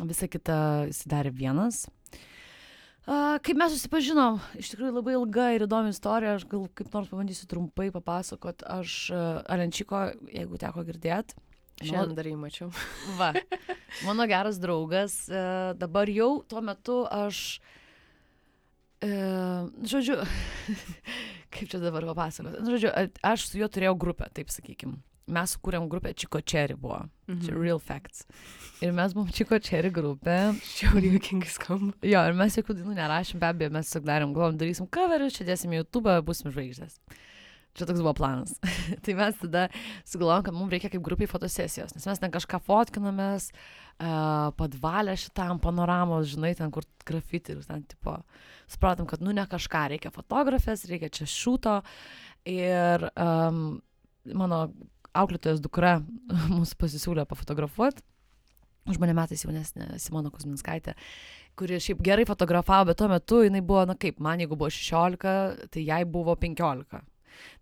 [0.06, 0.58] Visą kitą
[0.92, 1.88] jis darė vienas.
[3.04, 7.10] A, kaip mes susipažinom, iš tikrųjų labai ilga ir įdomi istorija, aš gal kaip nors
[7.10, 8.62] pabandysiu trumpai papasakot.
[8.78, 11.42] Aš uh, Alenčiko, jeigu teko girdėti,
[11.92, 12.70] Šiandien dar jį mačiau.
[13.20, 13.32] Va,
[14.08, 15.44] mano geras draugas, e,
[15.80, 17.60] dabar jau tuo metu aš,
[19.04, 19.10] e,
[19.94, 20.20] žodžiu,
[21.54, 22.94] kaip čia dabar papasakoti, Nu, žodžiu,
[23.26, 25.00] aš su juo turėjau grupę, taip sakykim.
[25.34, 26.98] Mes sukūrėm grupę Čiko Cherry buvo,
[27.30, 27.62] čia Mhm.
[27.64, 28.26] real facts.
[28.84, 30.52] Ir mes buvom Čiko Cherry grupė.
[30.68, 31.94] Šiauriai juokingai skamba.
[32.04, 35.48] Jo, ir mes jokių dainų nerašėm, be abejo, mes tiesiog darėm, galvom, darysim coverius, čia
[35.48, 36.98] dėsim YouTube, būsim žvaigždės.
[37.74, 38.54] Čia toks buvo planas.
[39.04, 39.68] tai mes tada
[40.06, 45.62] sugalvojom, kad mums reikia kaip grupiai fotosesijos, nes mes ten kažką fotkinamės, uh, padvalę šitam
[45.64, 48.20] panoramos, žinai, ten kur grafiti ir ten tipo,
[48.70, 51.80] supratom, kad nu ne kažką, reikia fotografės, reikia čia šūto.
[52.50, 53.80] Ir um,
[54.38, 54.66] mano
[55.18, 55.98] auklėtojas dukra
[56.58, 58.06] mūsų pasisiūlė pafotografuoti.
[58.92, 60.92] Už mane metais jaunesnė Simona Kuzminskaitė,
[61.56, 65.70] kuri šiaip gerai fotografavo, bet tuo metu jinai buvo, na kaip, man jeigu buvo 16,
[65.72, 67.00] tai jai buvo 15.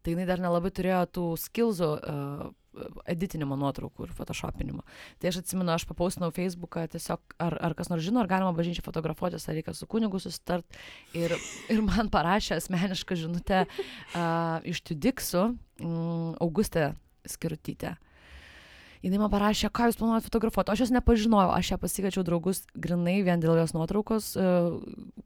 [0.02, 2.50] Tai jinai dar nelabai turėjo tų skilzų uh,
[3.10, 4.84] editinimo nuotraukų ir photoshopinimo.
[5.20, 8.86] Tai aš atsimenu, aš papaustinau Facebooką tiesiog, ar, ar kas nors žino, ar galima bažnyčiai
[8.86, 10.80] fotografuotis, ar reikia su kunigu susitart.
[11.18, 11.36] Ir,
[11.72, 15.50] ir man parašė asmenišką žinutę uh, iš Tudiksų,
[15.84, 16.94] mm, Augustė
[17.28, 17.98] Skirutytė.
[19.06, 20.74] Jinai man parašė, ką jūs planuojate fotografuoti.
[20.74, 24.78] Aš jos nepažinojau, aš ją pasikviečiau draugus grinai vien dėl jos nuotraukos uh,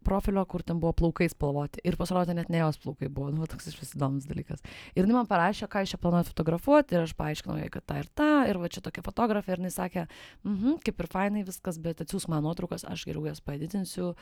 [0.08, 1.84] profilio, kur ten buvo plaukai spalvoti.
[1.88, 4.64] Ir pasirodė, net ne jos plaukai buvo, nu, toks iš vis įdomus dalykas.
[4.96, 8.00] Ir jinai man parašė, ką jūs čia planuojate fotografuoti, ir aš paaiškinau jai, kad ta
[8.02, 10.08] ir ta, ir va čia tokia fotografė, ir jinai sakė,
[10.48, 14.14] mhm, kaip ir fainai viskas, bet atsiūs man nuotraukas, aš geriau jas padidinsiu,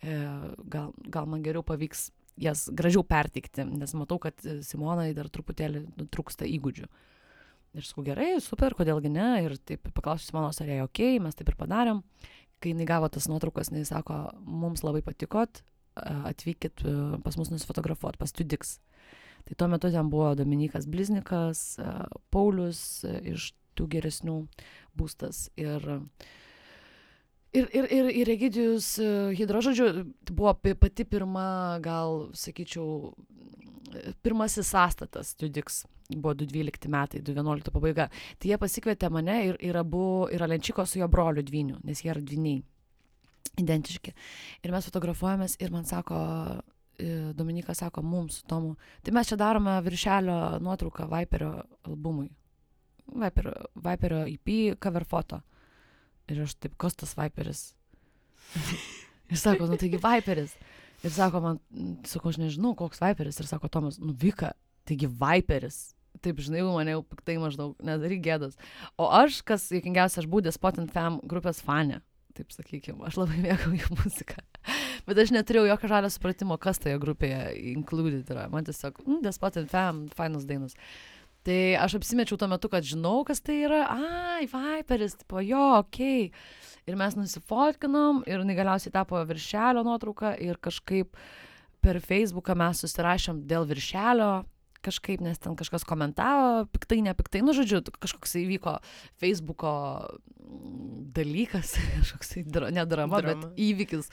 [0.00, 0.18] e,
[0.72, 6.48] gal, gal man geriau pavyks jas gražiau perteikti, nes matau, kad Simonai dar truputėlį trūksta
[6.48, 6.88] įgūdžių.
[7.72, 9.28] Ir sakau, gerai, super, kodėlgi ne.
[9.46, 12.02] Ir taip paklausiu Simonos, ar jai ok, mes taip ir padarėm.
[12.62, 15.62] Kai jinai gavo tas nuotraukas, jinai sako, mums labai patikot,
[15.96, 16.84] atvykit
[17.24, 18.76] pas mus nusifotografuoti, pas Tudix.
[19.48, 21.80] Tai tuo metu ten buvo Dominikas Bliznikas,
[22.30, 24.36] Paulius iš tų geresnių
[24.98, 25.48] būstas.
[25.58, 25.82] Ir,
[27.56, 28.94] ir, ir, ir, ir Egidijus
[29.34, 33.14] Hidro, žodžiu, buvo pati pirma, gal sakyčiau,
[34.22, 35.82] pirmasis sąstatas Tudix
[36.16, 38.08] buvo 2012 metai, 2011 pabaiga.
[38.38, 42.10] Tai jie pasikvietė mane ir, ir abu, ir Alenčiko su jo broliu dviniu, nes jie
[42.12, 42.62] yra dviniai,
[43.62, 44.14] identiški.
[44.64, 46.18] Ir mes fotografuojamės ir man sako,
[46.98, 51.54] e, Dominikas sako mums, Tomu, tai mes čia darome viršelio nuotrauką Viperio
[51.88, 52.30] albumui.
[53.12, 55.42] Viperio, Viperio EP cover foto.
[56.30, 57.72] Ir aš taip, kas tas Viperis?
[59.32, 60.54] ir sako, nu taigi Viperis.
[61.02, 61.58] Ir sako man,
[62.06, 63.40] sakau, aš nežinau, koks Viperis.
[63.42, 64.52] Ir sako Tomas, nu Vika,
[64.86, 65.90] taigi Viperis
[66.22, 68.56] taip, žinai, mane jau piktai maždaug, nedaryk gėdos.
[69.00, 72.00] O aš, kas juokingiausia, aš buvau Despot and Fam grupės fanė,
[72.36, 74.44] taip sakykime, aš labai mėgau jų muziką.
[75.08, 77.40] Bet aš neturėjau jokio žalio supratimo, kas toje grupėje
[77.72, 78.46] included yra.
[78.52, 80.76] Man tiesiog, mm, Despot and Fam, fainos dainos.
[81.42, 83.82] Tai aš apsimečiau tuo metu, kad žinau, kas tai yra.
[83.90, 86.28] Ai, Viperis, tipo, jo, okei.
[86.30, 86.60] Okay.
[86.86, 91.18] Ir mes nusifotkinom ir galiausiai tapo viršelio nuotrauka ir kažkaip
[91.82, 94.32] per Facebooką mes susirašėm dėl viršelio
[94.82, 98.76] kažkaip, nes ten kažkas komentavo, piktai, nepiktai, nu žodžiu, kažkoks įvyko
[99.22, 99.72] Facebooko
[100.42, 104.10] mm, dalykas, kažkoks dra, ne drama, drama, bet įvykis.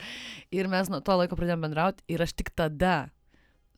[0.53, 3.09] Ir mes nuo to laiko pradėjome bendrauti ir aš tik tada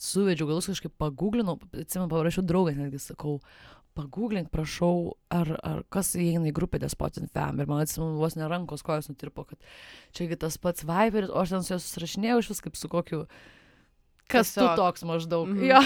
[0.02, 3.38] suvedžiau galus kažkaip paguglinau, atsimenu, parašiau draugą, netgi sakau,
[3.98, 7.60] pagūglink, prašau, ar, ar kas įeina į grupę Despotin Fam.
[7.60, 9.60] Ir man atsimenu, vos nerankos kojas nutirpo, kad
[10.16, 13.26] čiagi tas pats Viberis, o aš ten su juo susirašinėjau iš vis kaip su kokiu
[14.32, 15.48] kas tu toks maždaug.
[15.48, 15.70] Mm -hmm.
[15.72, 15.82] jo,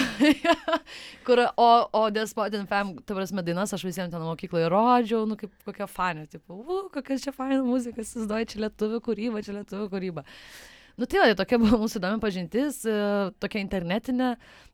[1.26, 5.50] Kur, o, o Despotin Fam, ta prasme, dainas aš visiems ten mokykloje rodžiau, nu kaip
[5.64, 10.24] kokia fanė, tipo, u, kokia čia faina muzika, įsivaizduoju, čia lietuvių kūryba, čia lietuvių kūryba.
[10.96, 12.92] Nu tai, tai tokia buvo mūsų įdomi pažintis, e,
[13.42, 14.30] tokia internetinė.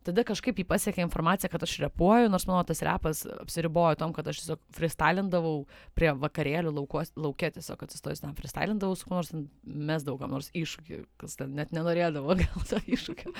[0.06, 4.28] Tada kažkaip jį pasiekė informacija, kad aš repuoju, nors mano tas repas apsiribojo tom, kad
[4.30, 5.64] aš tiesiog freestylindavau
[5.98, 9.32] prie vakarėlių laukos, laukė, tiesiog atsistojus ten freestylindavau, su kuo nors
[9.62, 13.34] mes daugam nors iššūkį, kas ten net nenorėdavo gal to iššūkio.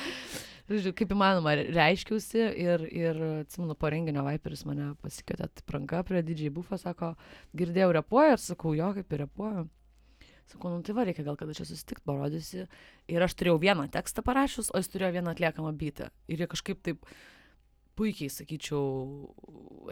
[0.73, 6.51] Žodžiu, kaip įmanoma, reiškiausi ir, ir atsimenu, po renginio Viperis mane pasikvietė ranka prie didžiai
[6.55, 7.15] bufą, sako,
[7.55, 9.69] girdėjau repuoju ir sakau, jo, kaip ir repuoju.
[10.51, 12.65] Sakau, nu tai va, reikia gal kada čia susitikti, parodysi.
[13.13, 16.11] Ir aš turėjau vieną tekstą parašius, o jis turėjo vieną atliekamą bytą.
[16.33, 17.07] Ir jie kažkaip taip
[17.99, 18.83] puikiai, sakyčiau,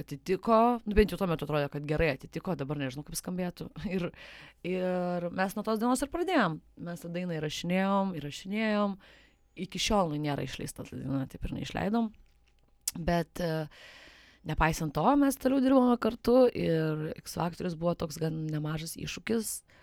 [0.00, 3.68] atitiko, nu bent jau tuo metu atrodė, kad gerai atitiko, dabar nežinau, kaip skambėtų.
[3.94, 4.08] Ir,
[4.66, 6.58] ir mes nuo tos dienos ir pradėjom.
[6.86, 8.96] Mes tą dainą įrašinėjom, įrašinėjom.
[9.66, 12.08] Iki šiol nu, nėra išleista ta daina, taip ir neišleidom.
[13.06, 13.68] Bet uh,
[14.48, 19.52] nepaisant to, mes toliau dirbome kartu ir X Factoris buvo toks gan nemažas iššūkis.
[19.60, 19.79] Uh, E,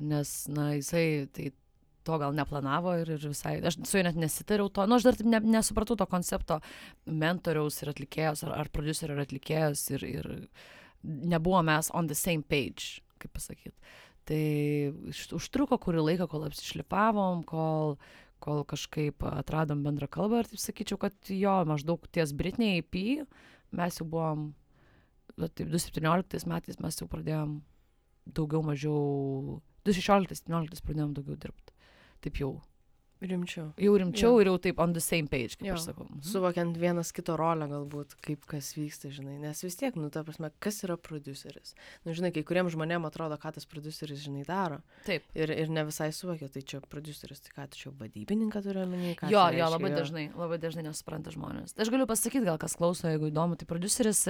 [0.00, 1.50] nes, na, jisai tai
[2.04, 5.20] to gal neplanavo ir, ir visai, aš su juo net nesitariau to, nu, aš dar
[5.24, 6.60] ne, nesupratau to koncepto
[7.08, 10.28] mentoriaus ir atlikėjos, ar, ar producerio ir atlikėjos ir, ir
[11.04, 13.76] nebuvo mes on the same page, kaip pasakyti.
[14.28, 14.42] Tai
[15.36, 17.96] užtruko kurį laiką, kol apsišlipavom, kol,
[18.44, 23.24] kol kažkaip atradom bendrą kalbą ir taip sakyčiau, kad jo, maždaug ties Britney EP
[23.74, 24.50] mes jau buvom,
[25.40, 27.58] taip, 2017 metais mes jau pradėjom
[28.26, 31.74] daugiau mažiau 2016-2017 pradėjom daugiau dirbti.
[32.24, 32.54] Taip jau.
[33.24, 33.70] Rimčiau.
[33.80, 34.40] Jau rimčiau jo.
[34.42, 35.76] ir jau taip on the same page, kaip jo.
[35.78, 36.04] aš sakau.
[36.08, 36.22] Mhm.
[36.28, 39.36] Suvokiant vienas kito rolę galbūt, kaip kas vyksta, žinai.
[39.40, 41.72] Nes vis tiek, nu, ta prasme, kas yra produceris.
[42.04, 44.82] Nu, žinai, kai kuriems žmonėms atrodo, ką tas produceris, žinai, daro.
[45.06, 45.24] Taip.
[45.38, 49.14] Ir, ir ne visai suvokia, tai čia produceris, tai ką, tai čia vadybininką turi omeny.
[49.22, 49.96] Jo, jo, reiškia, labai jo.
[50.02, 51.78] dažnai, labai dažnai nesupranta žmonės.
[51.80, 54.26] Aš galiu pasakyti, gal kas klauso, jeigu įdomu, tai produceris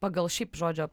[0.00, 0.88] pagal šiaip žodžio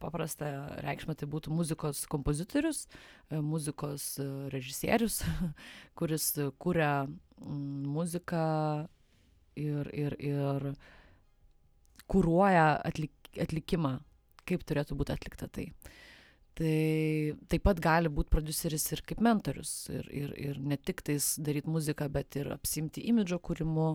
[0.00, 0.48] paprastą
[0.84, 2.86] reikšmę tai būtų muzikos kompozitorius,
[3.30, 5.20] e, muzikos e, režisierius,
[5.98, 8.88] kuris kuria muziką
[9.56, 10.70] ir, ir, ir
[12.08, 13.98] kūruoja atlik, atlikimą,
[14.48, 15.70] kaip turėtų būti atlikta tai.
[16.56, 16.76] Tai
[17.52, 19.90] taip pat gali būti produceris ir kaip mentorius.
[19.92, 23.90] Ir, ir, ir ne tik tais daryti muziką, bet ir apsimti imidžo kūrimu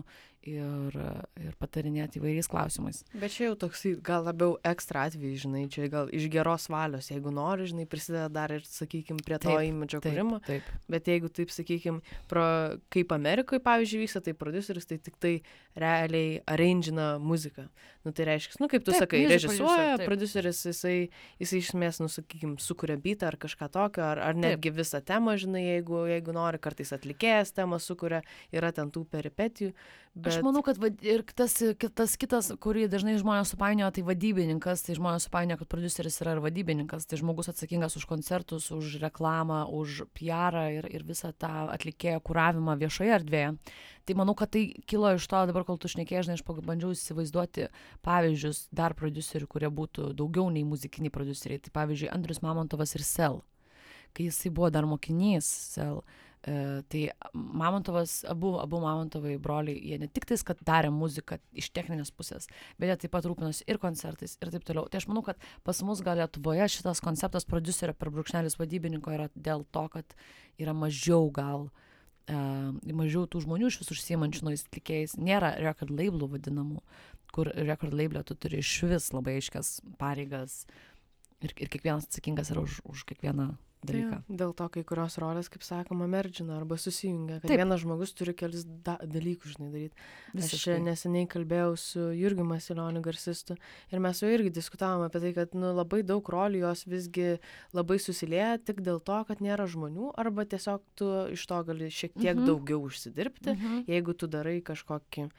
[0.48, 0.96] ir,
[1.40, 3.02] ir patarinėti įvairiais klausimais.
[3.14, 7.32] Bet čia jau toks gal labiau ekstra atvejai, žinai, čia gal iš geros valios, jeigu
[7.34, 10.40] nori, žinai, prisideda dar ir, sakykime, prie to imidžo kūrimo.
[10.46, 10.66] Taip.
[10.90, 12.02] Bet jeigu taip, sakykime,
[12.92, 15.34] kaip Amerikoje, pavyzdžiui, vyksta, tai produceris tai tik tai
[15.78, 17.68] realiai arrangina muziką.
[18.02, 20.96] Nu, tai reiškia, nu, kaip tu taip, sakai, režisuoja, produceris, jisai,
[21.38, 24.78] jisai iš esmės, nu, sakykime, sukuria bitą ar kažką tokio, ar, ar netgi taip.
[24.80, 29.70] visą temą, žinai, jeigu, jeigu nori, kartais atlikėjas temą sukuria, yra ten tų peripetijų.
[30.12, 30.34] Bet...
[30.34, 31.54] Aš manau, kad va, ir tas,
[31.96, 36.42] tas kitas, kurį dažnai žmonės supainioja, tai vadybininkas, tai žmonės supainioja, kad produceris yra ir
[36.44, 42.20] vadybininkas, tai žmogus atsakingas už koncertus, už reklamą, už PR ir, ir visą tą atlikėjo
[42.28, 43.54] kuravimą viešoje erdvėje.
[44.04, 47.70] Tai manau, kad tai kilo iš to, dabar kol tu šnekėjai, žinai, aš pabandžiau įsivaizduoti
[48.04, 51.62] pavyzdžius dar producerių, kurie būtų daugiau nei muzikiniai produceriai.
[51.64, 53.40] Tai pavyzdžiui, Andrius Mamontovas ir Sel.
[54.12, 56.02] Kai jisai buvo dar mokinys Sel,
[56.42, 57.02] E, tai
[57.34, 62.48] Mamontovas, abu, abu Mamontovai broliai, jie ne tik tais, kad darė muziką iš techninės pusės,
[62.82, 64.88] bet jie taip pat rūpinosi ir koncertais ir taip toliau.
[64.90, 69.30] Tai aš manau, kad pas mus gal Lietuvoje šitas konceptas producerio per brūkšnelis vadybininko yra
[69.34, 70.18] dėl to, kad
[70.58, 71.88] yra mažiau gal, uh,
[72.90, 75.16] mažiau tų žmonių iš vis užsiemančių nuo įstikėjais.
[75.18, 76.82] Nėra record labelų vadinamų,
[77.34, 80.64] kur record labelė tu turi iš vis labai aiškias pareigas
[81.42, 83.52] ir, ir kiekvienas atsakingas yra už, už kiekvieną
[83.86, 84.18] dalyką.
[84.26, 87.60] Tai, dėl to kai kurios rolės, kaip sakoma, merdžina arba susijungia, kad Taip.
[87.60, 90.08] vienas žmogus turi kelis da dalykus, žinai, daryti.
[90.38, 90.78] Visiškai.
[90.78, 93.56] Aš neseniai kalbėjau su Jurgiu Masilioniu garsistu
[93.92, 97.28] ir mes su juo irgi diskutavome apie tai, kad nu, labai daug rolių jos visgi
[97.76, 102.14] labai susilieja tik dėl to, kad nėra žmonių arba tiesiog tu iš to gali šiek
[102.16, 102.48] tiek mhm.
[102.48, 103.86] daugiau užsidirbti, mhm.
[103.90, 105.30] jeigu tu darai kažkokį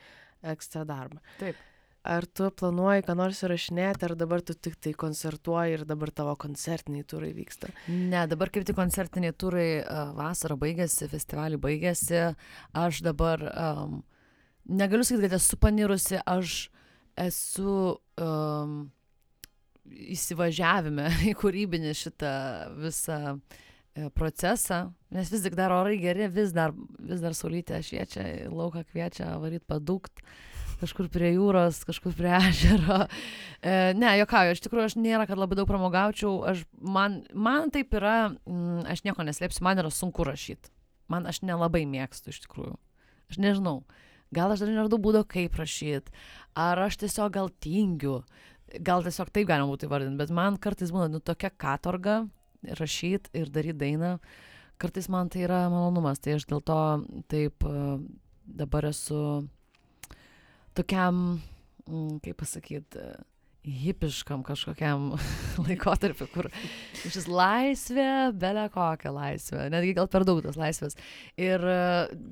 [0.53, 1.23] ekstra darbą.
[1.39, 1.59] Taip
[2.03, 6.35] ar tu planuoji ką nors įrašinėti, ar dabar tu tik tai koncertuoji ir dabar tavo
[6.39, 7.71] koncertiniai turai vyksta?
[7.87, 9.67] Ne, dabar kaip tik koncertiniai turai
[10.17, 12.25] vasara baigėsi, festivaliai baigėsi,
[12.75, 14.01] aš dabar um,
[14.67, 16.57] negaliu sakyti, kad esu panirusi, aš
[17.23, 17.77] esu
[18.19, 18.77] um,
[20.13, 22.33] įsivažiavime į kūrybinį šitą
[22.81, 23.61] visą e,
[24.17, 29.35] procesą, nes vis tik dar orai geri, vis dar, vis dar saulytė šviečia, lauką kviečia
[29.41, 30.23] varyt padūkt.
[30.83, 33.03] Kažkur prie jūros, kažkur prie ežero.
[33.61, 37.93] E, ne, jokauju, iš tikrųjų aš nėra, kad labai daug pramogaučiau, aš, man, man taip
[37.95, 40.73] yra, m, mm, aš nieko neslėpsiu, man yra sunku rašyti.
[41.13, 42.75] Man aš nelabai mėgstu iš tikrųjų.
[43.31, 43.83] Aš nežinau,
[44.33, 46.11] gal aš dar neradau būdo, kaip rašyti,
[46.59, 48.23] ar aš tiesiog gal tingiu,
[48.81, 52.23] gal tiesiog taip galima būtų įvardinti, bet man kartais būna nu, tokia katorga
[52.79, 54.15] rašyti ir daryti dainą,
[54.81, 56.79] kartais man tai yra malonumas, tai aš dėl to
[57.31, 57.97] taip e,
[58.43, 59.19] dabar esu
[60.77, 61.39] tokiam,
[61.87, 63.13] mm, kaip pasakyti,
[63.63, 65.13] hipiškam kažkokiam
[65.65, 66.49] laikotarpiu, kur
[67.05, 70.97] šis laisvė, belė kokia laisvė, netgi gal per daug tos laisvės.
[71.39, 71.77] Ir e,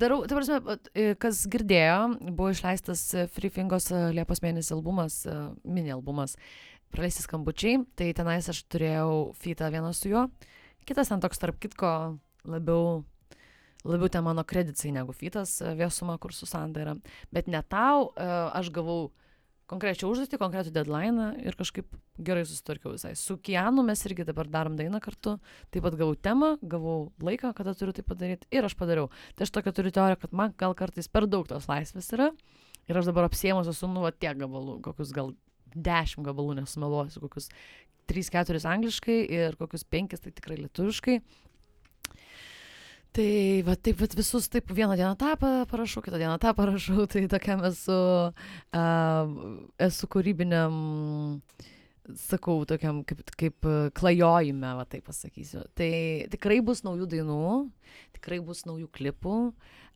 [0.02, 5.22] darau, tai prasme, e, kas girdėjo, buvo išleistas Free Fingos e, Liepos mėnesį albumas,
[5.64, 6.36] mini albumas,
[6.94, 10.28] praleisti skambučiai, tai tenais aš turėjau fitą vieną su juo,
[10.88, 11.94] kitas ten toks tarp kitko
[12.48, 13.02] labiau
[13.86, 16.96] labiau ten mano kreditai negu fitas e, viesuma, kur su sanda yra.
[17.34, 18.28] Bet ne tau, e,
[18.60, 19.10] aš gavau
[19.72, 21.88] konkrečią užduotį, konkretų deadline ir kažkaip
[22.20, 23.14] gerai susitvarkiau visai.
[23.16, 25.38] Su Kianu mes irgi dabar darom dainą kartu,
[25.72, 29.08] taip pat gavau temą, gavau laiką, kada turiu tai padaryti ir aš padariau.
[29.38, 32.32] Tai aš tokia turiu teoriją, kad man gal kartais per daug tos laisvės yra
[32.90, 35.32] ir aš dabar apsiemuosiu su nu, tiek gabalų, kokius gal
[35.76, 37.50] dešimt gabalų nesumeluosiu, kokius
[38.12, 41.22] 3-4 angliškai ir kokius 5 tai tikrai lietuviškai.
[43.12, 43.32] Tai
[43.68, 45.34] va taip vat visus taip vieną dieną tą
[45.68, 47.98] parašau kitą dieną tą parašau tai tokiam esu
[48.72, 48.84] a,
[49.88, 50.78] esu kūrybiniam
[52.16, 53.68] sakau tokiam kaip kaip
[54.00, 55.66] klajojime va taip pasakysiu.
[55.76, 55.92] Tai
[56.32, 57.44] tikrai bus naujų dainų
[58.16, 59.38] tikrai bus naujų klipų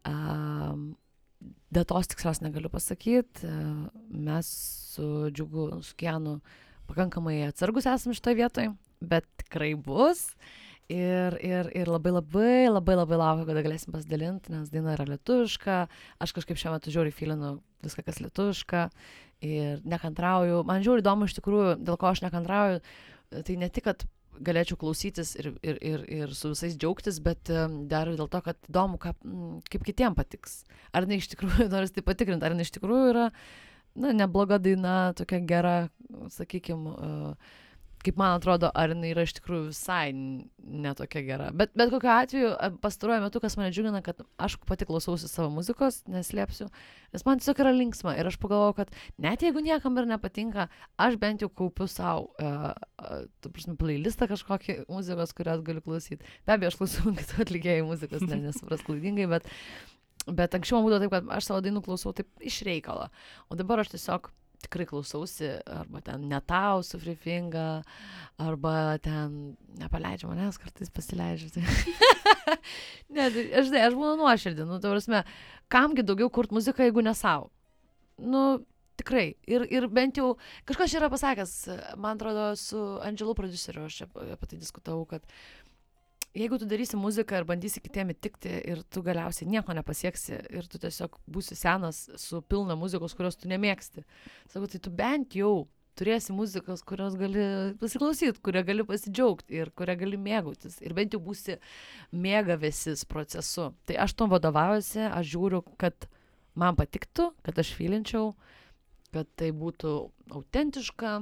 [0.03, 0.15] a,
[1.73, 3.43] datos tikslios negaliu pasakyt.
[4.09, 4.49] Mes
[4.95, 6.39] su džiugu su kianu
[6.89, 10.29] pakankamai atsargus esam šitoje vietoje bet tikrai bus.
[10.85, 15.77] Ir, ir, ir labai labai labai labai laukiu, kada galėsim pasidalinti, nes daina yra lietuviška,
[16.21, 17.55] aš kažkaip šiuo metu žiūriu filinu
[17.85, 18.83] viską, kas lietuviška.
[19.45, 20.61] Ir nekantrauju.
[20.69, 22.83] Man žiūri įdomu iš tikrųjų, dėl ko aš nekantrauju,
[23.33, 24.05] tai ne tik, kad
[24.43, 27.51] galėčiau klausytis ir, ir, ir, ir su visais džiaugtis, bet
[27.91, 29.19] dar dėl to, kad įdomu, kaip,
[29.71, 30.63] kaip kitiem patiks.
[30.95, 33.27] Ar ne iš tikrųjų, noriu tai patikrinti, ar ne iš tikrųjų yra,
[33.95, 35.75] na, nebloga daina, tokia gera,
[36.35, 37.61] sakykime, uh,
[38.05, 41.49] kaip man atrodo, ar jinai yra iš tikrųjų visai netokia gera.
[41.55, 42.51] Bet, bet kokiu atveju,
[42.83, 46.69] pastaruoju metu, kas mane džiugina, kad aš pati klausausi savo muzikos, neslėpsiu,
[47.15, 50.67] nes man tiesiog yra linksma ir aš pagalvoju, kad net jeigu niekam ir nepatinka,
[51.01, 52.69] aš bent jau kaupiu savo, uh,
[53.01, 56.23] uh, tu prasme, playlistą kažkokį muzikos, kurios galiu klausyti.
[56.47, 59.51] Be abejo, aš klausau kitų atlikėjų muzikos, ne, nesupras klaidingai, bet
[60.25, 63.11] Bet anksčiau būdavo taip, kad aš savo dainų klausau taip iš reikalo.
[63.45, 64.31] O dabar aš tiesiog
[64.65, 67.69] tikrai klausausi, arba ten netau su frifinga,
[68.41, 71.53] arba ten nepaleidžia manęs, kartais pasileidžia.
[71.55, 71.65] Tai.
[73.15, 75.25] ne, tai, aš, žinai, aš būnu nuoširdį, nu, ta prasme,
[75.71, 77.51] kamgi daugiau kurt muziką, jeigu ne savo.
[78.21, 78.45] Nu,
[78.99, 79.25] tikrai.
[79.49, 80.33] Ir, ir bent jau
[80.67, 81.53] kažkas yra pasakęs,
[82.01, 85.25] man atrodo, su Angelų produceriu, aš čia apie tai diskutavau, kad
[86.35, 90.81] jeigu tu darysi muziką ir bandysi kitiem įtikti ir tu galiausiai nieko nepasieksi ir tu
[90.81, 94.03] tiesiog būsi senas su pilna muzikos, kurios tu nemėgsti.
[94.51, 95.65] Sakau, tai tu bent jau
[95.95, 97.45] turėsi muzikos, kurios gali
[97.79, 100.81] pasiklausyti, kurią gali pasidžiaugti ir kurią gali mėgautis.
[100.83, 101.57] Ir bent jau būsi
[102.11, 103.71] mėgavęsis procesu.
[103.87, 106.09] Tai aš tom vadovaujuosi, aš žiūriu, kad
[106.59, 108.33] man patiktų, kad aš filinčiau,
[109.15, 109.95] kad tai būtų
[110.35, 111.21] autentiška,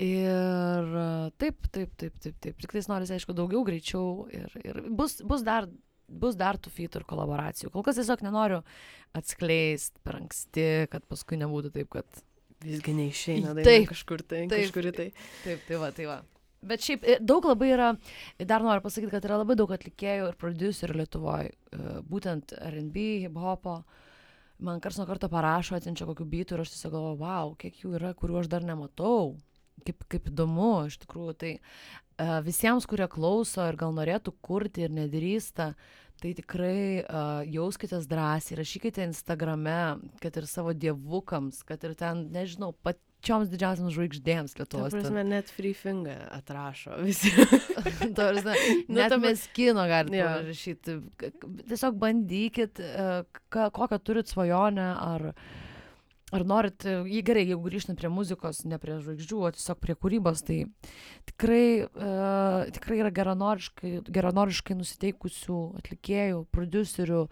[0.00, 0.94] Ir
[1.36, 2.56] taip, taip, taip, taip, taip.
[2.62, 5.66] Tik tais norisi, aišku, daugiau greičiau ir, ir bus, bus, dar,
[6.08, 7.72] bus dar tų featų ir kolaboracijų.
[7.74, 8.62] Kol kas tiesiog nenoriu
[9.16, 12.22] atskleisti per anksti, kad paskui nebūtų taip, kad...
[12.64, 15.10] Visgi neišeina daina kažkur tai, taip, kažkur tai.
[15.44, 16.16] Taip, tai va, tai va.
[16.70, 17.90] Bet šiaip e, daug labai yra,
[18.40, 21.52] dar noriu pasakyti, kad yra labai daug atlikėjų ir producerių Lietuvoje,
[22.08, 23.82] būtent RB, hip hopo.
[24.60, 27.94] Man kars nuo karto parašo, atsiunčia kokių bytų ir aš tiesiog galvoju, wow, kiek jų
[27.96, 29.38] yra, kuriuo aš dar nematau
[29.86, 34.94] kaip, kaip įdomu, iš tikrųjų, tai uh, visiems, kurie klauso ir gal norėtų kurti ir
[34.94, 35.72] nedrįsta,
[36.20, 42.74] tai tikrai uh, jauskitės drąsiai, rašykite Instagrame, kad ir savo dievukams, kad ir ten, nežinau,
[42.84, 44.92] pačioms didžiausiams žvaigždėms Lietuvos.
[44.92, 47.32] Ta prasme, net free finger atrašo visi.
[48.18, 50.36] prasme, nu, net mes kino galite ja.
[50.44, 51.00] rašyti.
[51.72, 55.58] Tiesiog bandykit, uh, kokią turit svajonę ar uh,
[56.34, 60.44] ar norit, jei gerai, jeigu grįžtant prie muzikos, ne prie žvaigždžių, o tiesiog prie kūrybos,
[60.46, 60.58] tai
[61.30, 67.24] tikrai, uh, tikrai yra geranoriškai, geranoriškai nusiteikusių atlikėjų, producerių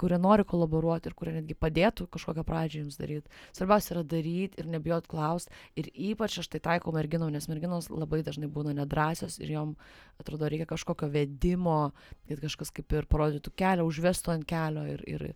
[0.00, 3.28] kurie nori kolaboruoti ir kurie netgi padėtų kažkokią pradžią jums daryti.
[3.56, 5.52] Svarbiausia yra daryti ir nebijot klausti.
[5.80, 9.74] Ir ypač aš tai taikau merginom, nes merginos labai dažnai būna nedrasios ir jom
[10.20, 11.92] atrodo reikia kažkokio vedimo,
[12.28, 14.86] kad kažkas kaip ir parodytų kelią, užvestų ant kelio.
[14.94, 15.26] Ir, ir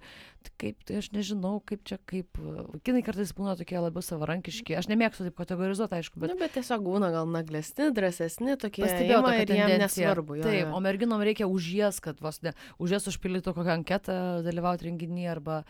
[0.61, 2.39] kaip, tai aš nežinau, kaip čia, kaip.
[2.87, 4.77] Kinai kartais būna tokie labiau savarankiški.
[4.79, 6.33] Aš nemėgstu taip kategorizuoti, aišku, bet...
[6.33, 8.85] Na, bet tiesiog būna gal naglesni, drąsesni, tokie.
[8.87, 10.39] Pastebėjau, kad jiems nesvarbu.
[10.41, 10.71] Jo, taip, jo.
[10.77, 14.17] o merginom reikia už jas, kad vos ne, už jas užpildytų kokią anketą
[14.47, 15.63] dalyvauti renginyje arba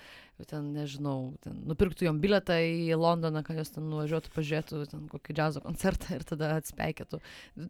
[0.42, 5.36] ten, nežinau, ten, nupirktų jom biletą į Londoną, kad jos ten nuvažiuotų, pažiūrėtų ten kokį
[5.38, 7.20] džiazo koncertą ir tada atspeikytų.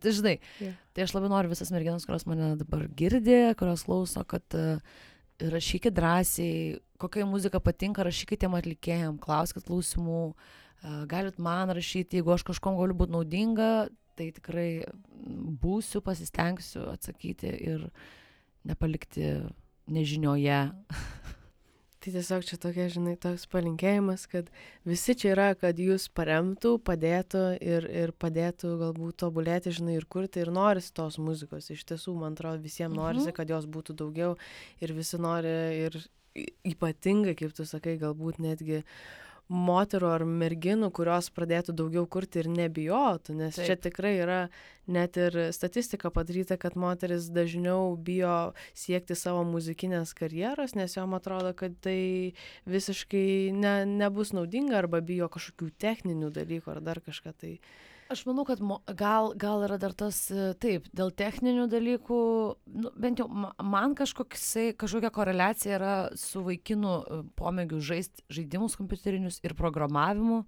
[0.00, 0.78] Tai žinai, yeah.
[0.96, 4.80] tai aš labai noriu visas merginas, kurios mane dabar girdi, kurios klauso, kad uh,
[5.40, 10.34] rašykit drąsiai, kokia muzika patinka, rašykit tiem atlikėjim, klauskit klausimų,
[11.10, 13.70] galit man rašyti, jeigu aš kažkom galiu būti naudinga,
[14.14, 14.84] tai tikrai
[15.62, 17.88] būsiu, pasistengsiu atsakyti ir
[18.68, 19.38] nepalikti
[19.90, 20.60] nežinioje.
[22.04, 24.50] Tai tiesiog čia tokia, žinai, toks palinkėjimas, kad
[24.84, 30.42] visi čia yra, kad jūs paremtų, padėtų ir, ir padėtų galbūt tobulėti, žinai, ir kurti,
[30.44, 31.70] ir norisi tos muzikos.
[31.72, 33.36] Iš tiesų, man atrodo, visiems norisi, mhm.
[33.38, 34.36] kad jos būtų daugiau
[34.84, 35.96] ir visi nori ir
[36.68, 42.48] ypatingai, kaip tu sakai, galbūt netgi uh, moterų ar merginų, kurios pradėtų daugiau kurti ir
[42.48, 43.66] nebijotų, nes Taip.
[43.68, 44.38] čia tikrai yra
[44.88, 51.52] net ir statistika padaryta, kad moteris dažniau bijo siekti savo muzikinės karjeros, nes jom atrodo,
[51.56, 52.32] kad tai
[52.64, 57.58] visiškai ne, nebus naudinga arba bijo kažkokių techninių dalykų ar dar kažką tai.
[58.14, 62.18] Aš manau, kad mo, gal, gal yra dar tas, e, taip, dėl techninių dalykų,
[62.78, 69.40] nu, bent jau man kažkoksai, kažkokia koreliacija yra su vaikinų e, pomėgiu žaisti žaidimus kompiuterinius
[69.42, 70.44] ir programavimu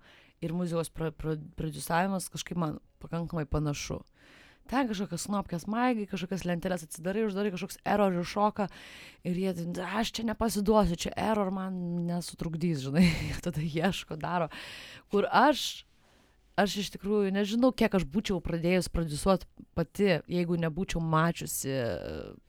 [0.47, 3.99] ir muzikos pro, pro, produsavimas kažkaip man pakankamai panašu.
[4.71, 8.69] Ten kažkokios snopkės maigai, kažkokias lentelės atsidarai, uždarai kažkoks error iššoka
[9.27, 9.57] ir jie,
[9.99, 13.11] aš čia nepasiduosiu, čia error man nesutrukdys, žinai,
[13.47, 14.53] tada ieško, daro.
[15.11, 15.83] Kur aš
[16.57, 21.75] aš iš tikrųjų nežinau, kiek aš būčiau pradėjus produsuoti pati, jeigu nebūčiau mačiusi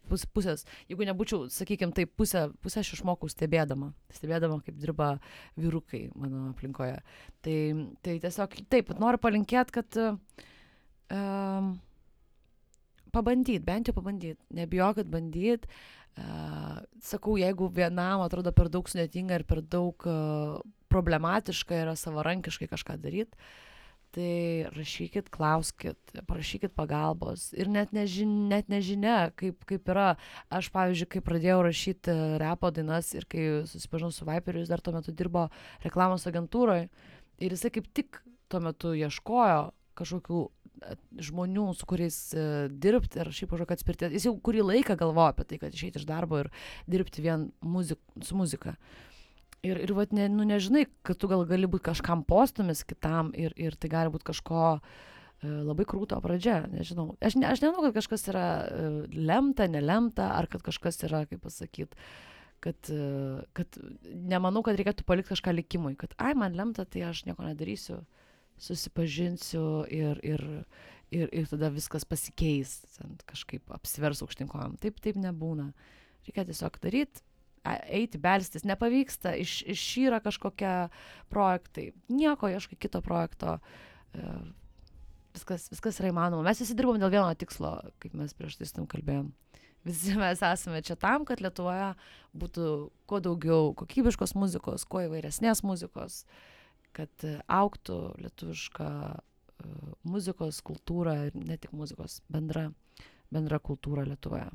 [0.08, 5.10] pus, pusės, jeigu nebūčiau, sakykime, tai pusę, pusę aš išmokau stebėdama, stebėdama, kaip dirba
[5.60, 7.02] vyrukai mano aplinkoje.
[7.44, 7.58] Tai,
[8.06, 10.00] tai tiesiog taip, noriu palinkėti, kad
[11.12, 11.76] um,
[13.16, 15.68] pabandyt, bent jau pabandyt, nebijokit bandyt.
[16.18, 20.58] Uh, sakau, jeigu vienam atrodo per daug sudėtinga ir per daug uh,
[20.90, 23.38] problematiška yra savarankiškai kažką daryti,
[24.18, 27.52] tai rašykit, klauskit, prašykit pagalbos.
[27.54, 30.16] Ir net, nežin, net nežinia, kaip, kaip yra.
[30.50, 34.96] Aš, pavyzdžiui, kai pradėjau rašyti repo dainas ir kai susipažinau su Viperiu, jis dar tuo
[34.96, 35.48] metu dirbo
[35.86, 36.88] reklamos agentūroje.
[37.38, 40.44] Ir jisai kaip tik tuo metu ieškojo kažkokių
[41.28, 42.18] žmonių, su kuriais
[42.70, 44.14] dirbti ir šiaip kažkokia atspirtis.
[44.14, 46.52] Jis jau kurį laiką galvoja apie tai, kad išeiti iš darbo ir
[46.90, 48.76] dirbti vien muzik, su muzika.
[49.66, 53.56] Ir, ir vat, ne, nu, nežinai, kad tu gal gali būti kažkam postumis kitam ir,
[53.58, 54.78] ir tai gali būti kažko
[55.44, 57.12] labai krūto pradžia, nežinau.
[57.22, 58.48] Aš, ne, aš nemanau, kad kažkas yra
[59.14, 61.98] lemta, nelemta, ar kad kažkas yra, kaip pasakyti,
[62.64, 62.90] kad,
[63.58, 68.00] kad nemanau, kad reikėtų palikti kažką likimui, kad, ai, man lemta, tai aš nieko nedarysiu,
[68.58, 70.44] susipažinsiu ir, ir,
[71.14, 72.80] ir, ir tada viskas pasikeis,
[73.30, 74.80] kažkaip apsivers aukštinkojom.
[74.82, 75.70] Taip, taip nebūna.
[76.26, 77.22] Reikia tiesiog daryti,
[77.88, 80.76] eiti, belstis, nepavyksta, iš, išyra kažkokie
[81.32, 83.58] projektai, nieko ieškai kito projekto.
[84.14, 84.36] E,
[85.38, 86.46] viskas, viskas yra įmanoma.
[86.48, 89.32] Mes visi dirbam dėl vieno tikslo, kaip mes prieš tai tam kalbėjom.
[89.88, 91.94] Visi mes esame čia tam, kad Lietuvoje
[92.36, 92.68] būtų
[93.08, 96.24] kuo daugiau kokybiškos muzikos, kuo įvairesnės muzikos,
[96.98, 102.72] kad auktų lietuviška uh, muzikos kultūra ir ne tik muzikos, bendra,
[103.32, 104.50] bendra kultūra Lietuvoje.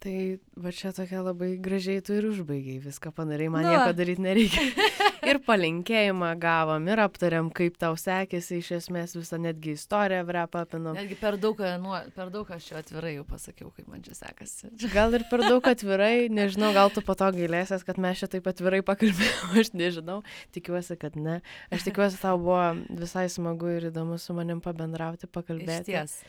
[0.00, 0.16] Tai
[0.56, 4.64] va čia tokia labai gražiai tu ir užbaigiai viską padarai, man nieko daryti nereikia.
[5.26, 10.96] ir palinkėjimą gavom ir aptariam, kaip tau sekėsi, iš esmės visą netgi istoriją vrepą apinom.
[10.98, 14.72] Netgi per daug, nu, per daug aš čia atvirai jau pasakiau, kaip man čia sekasi.
[14.96, 18.48] gal ir per daug atvirai, nežinau, gal tu po to gailėsies, kad mes čia taip
[18.50, 20.20] atvirai pakalbėjome, aš nežinau,
[20.56, 21.40] tikiuosi, kad ne.
[21.74, 22.62] Aš tikiuosi, tau buvo
[23.02, 25.90] visai smagu ir įdomu su manim pabendrauti, pakalbėti.
[25.90, 26.20] Iš ties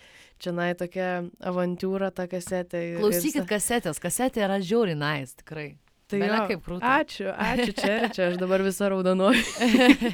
[0.41, 1.09] čia nai tokia
[1.45, 2.97] avantūra ta kasetė.
[2.97, 3.47] Klausykit ir...
[3.49, 5.75] kasetės, kasetė yra žiauri nais, tikrai.
[6.11, 6.93] Tai jo, kaip krūta.
[6.99, 9.43] Ačiū, ačiū čia, čia aš dabar visą raudonuoju.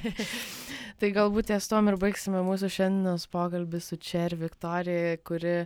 [1.02, 5.58] tai galbūt ties tom ir baigsime mūsų šiandienos pokalbį su Čer Viktorija, kuri,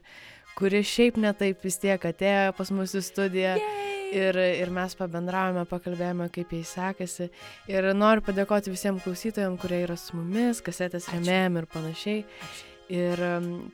[0.60, 3.58] kuri šiaip netaip vis tiek atėjo pas mūsų studiją.
[3.62, 3.88] Yay!
[4.12, 7.30] Ir, ir mes pabendravome, pakalbėjome, kaip jai sekasi.
[7.72, 12.26] Ir noriu padėkoti visiems klausytojams, kurie yra su mumis, kasetės remėjim ir panašiai.
[12.28, 12.71] Ačiū.
[12.92, 13.22] Ir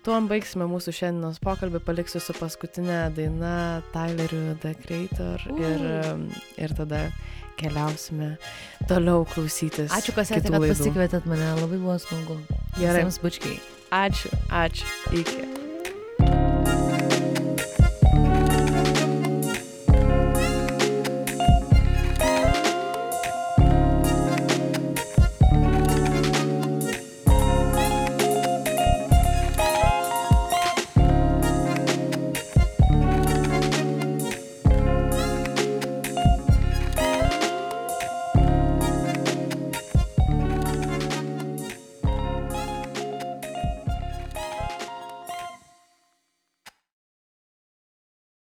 [0.05, 5.87] tuom baigsime mūsų šiandienos pokalbį, paliksiu su paskutinė daina Tyleriu The Creator ir,
[6.61, 7.07] ir tada
[7.57, 8.35] keliausime
[8.89, 9.89] toliau klausytis.
[9.89, 12.37] Ačiū, kas atėjo, kad pasikvietėt mane, labai buvo smagu.
[12.77, 13.07] Gerai.
[13.07, 13.57] Jums bučkiai.
[14.05, 14.91] Ačiū, ačiū.
[15.23, 15.66] Iki.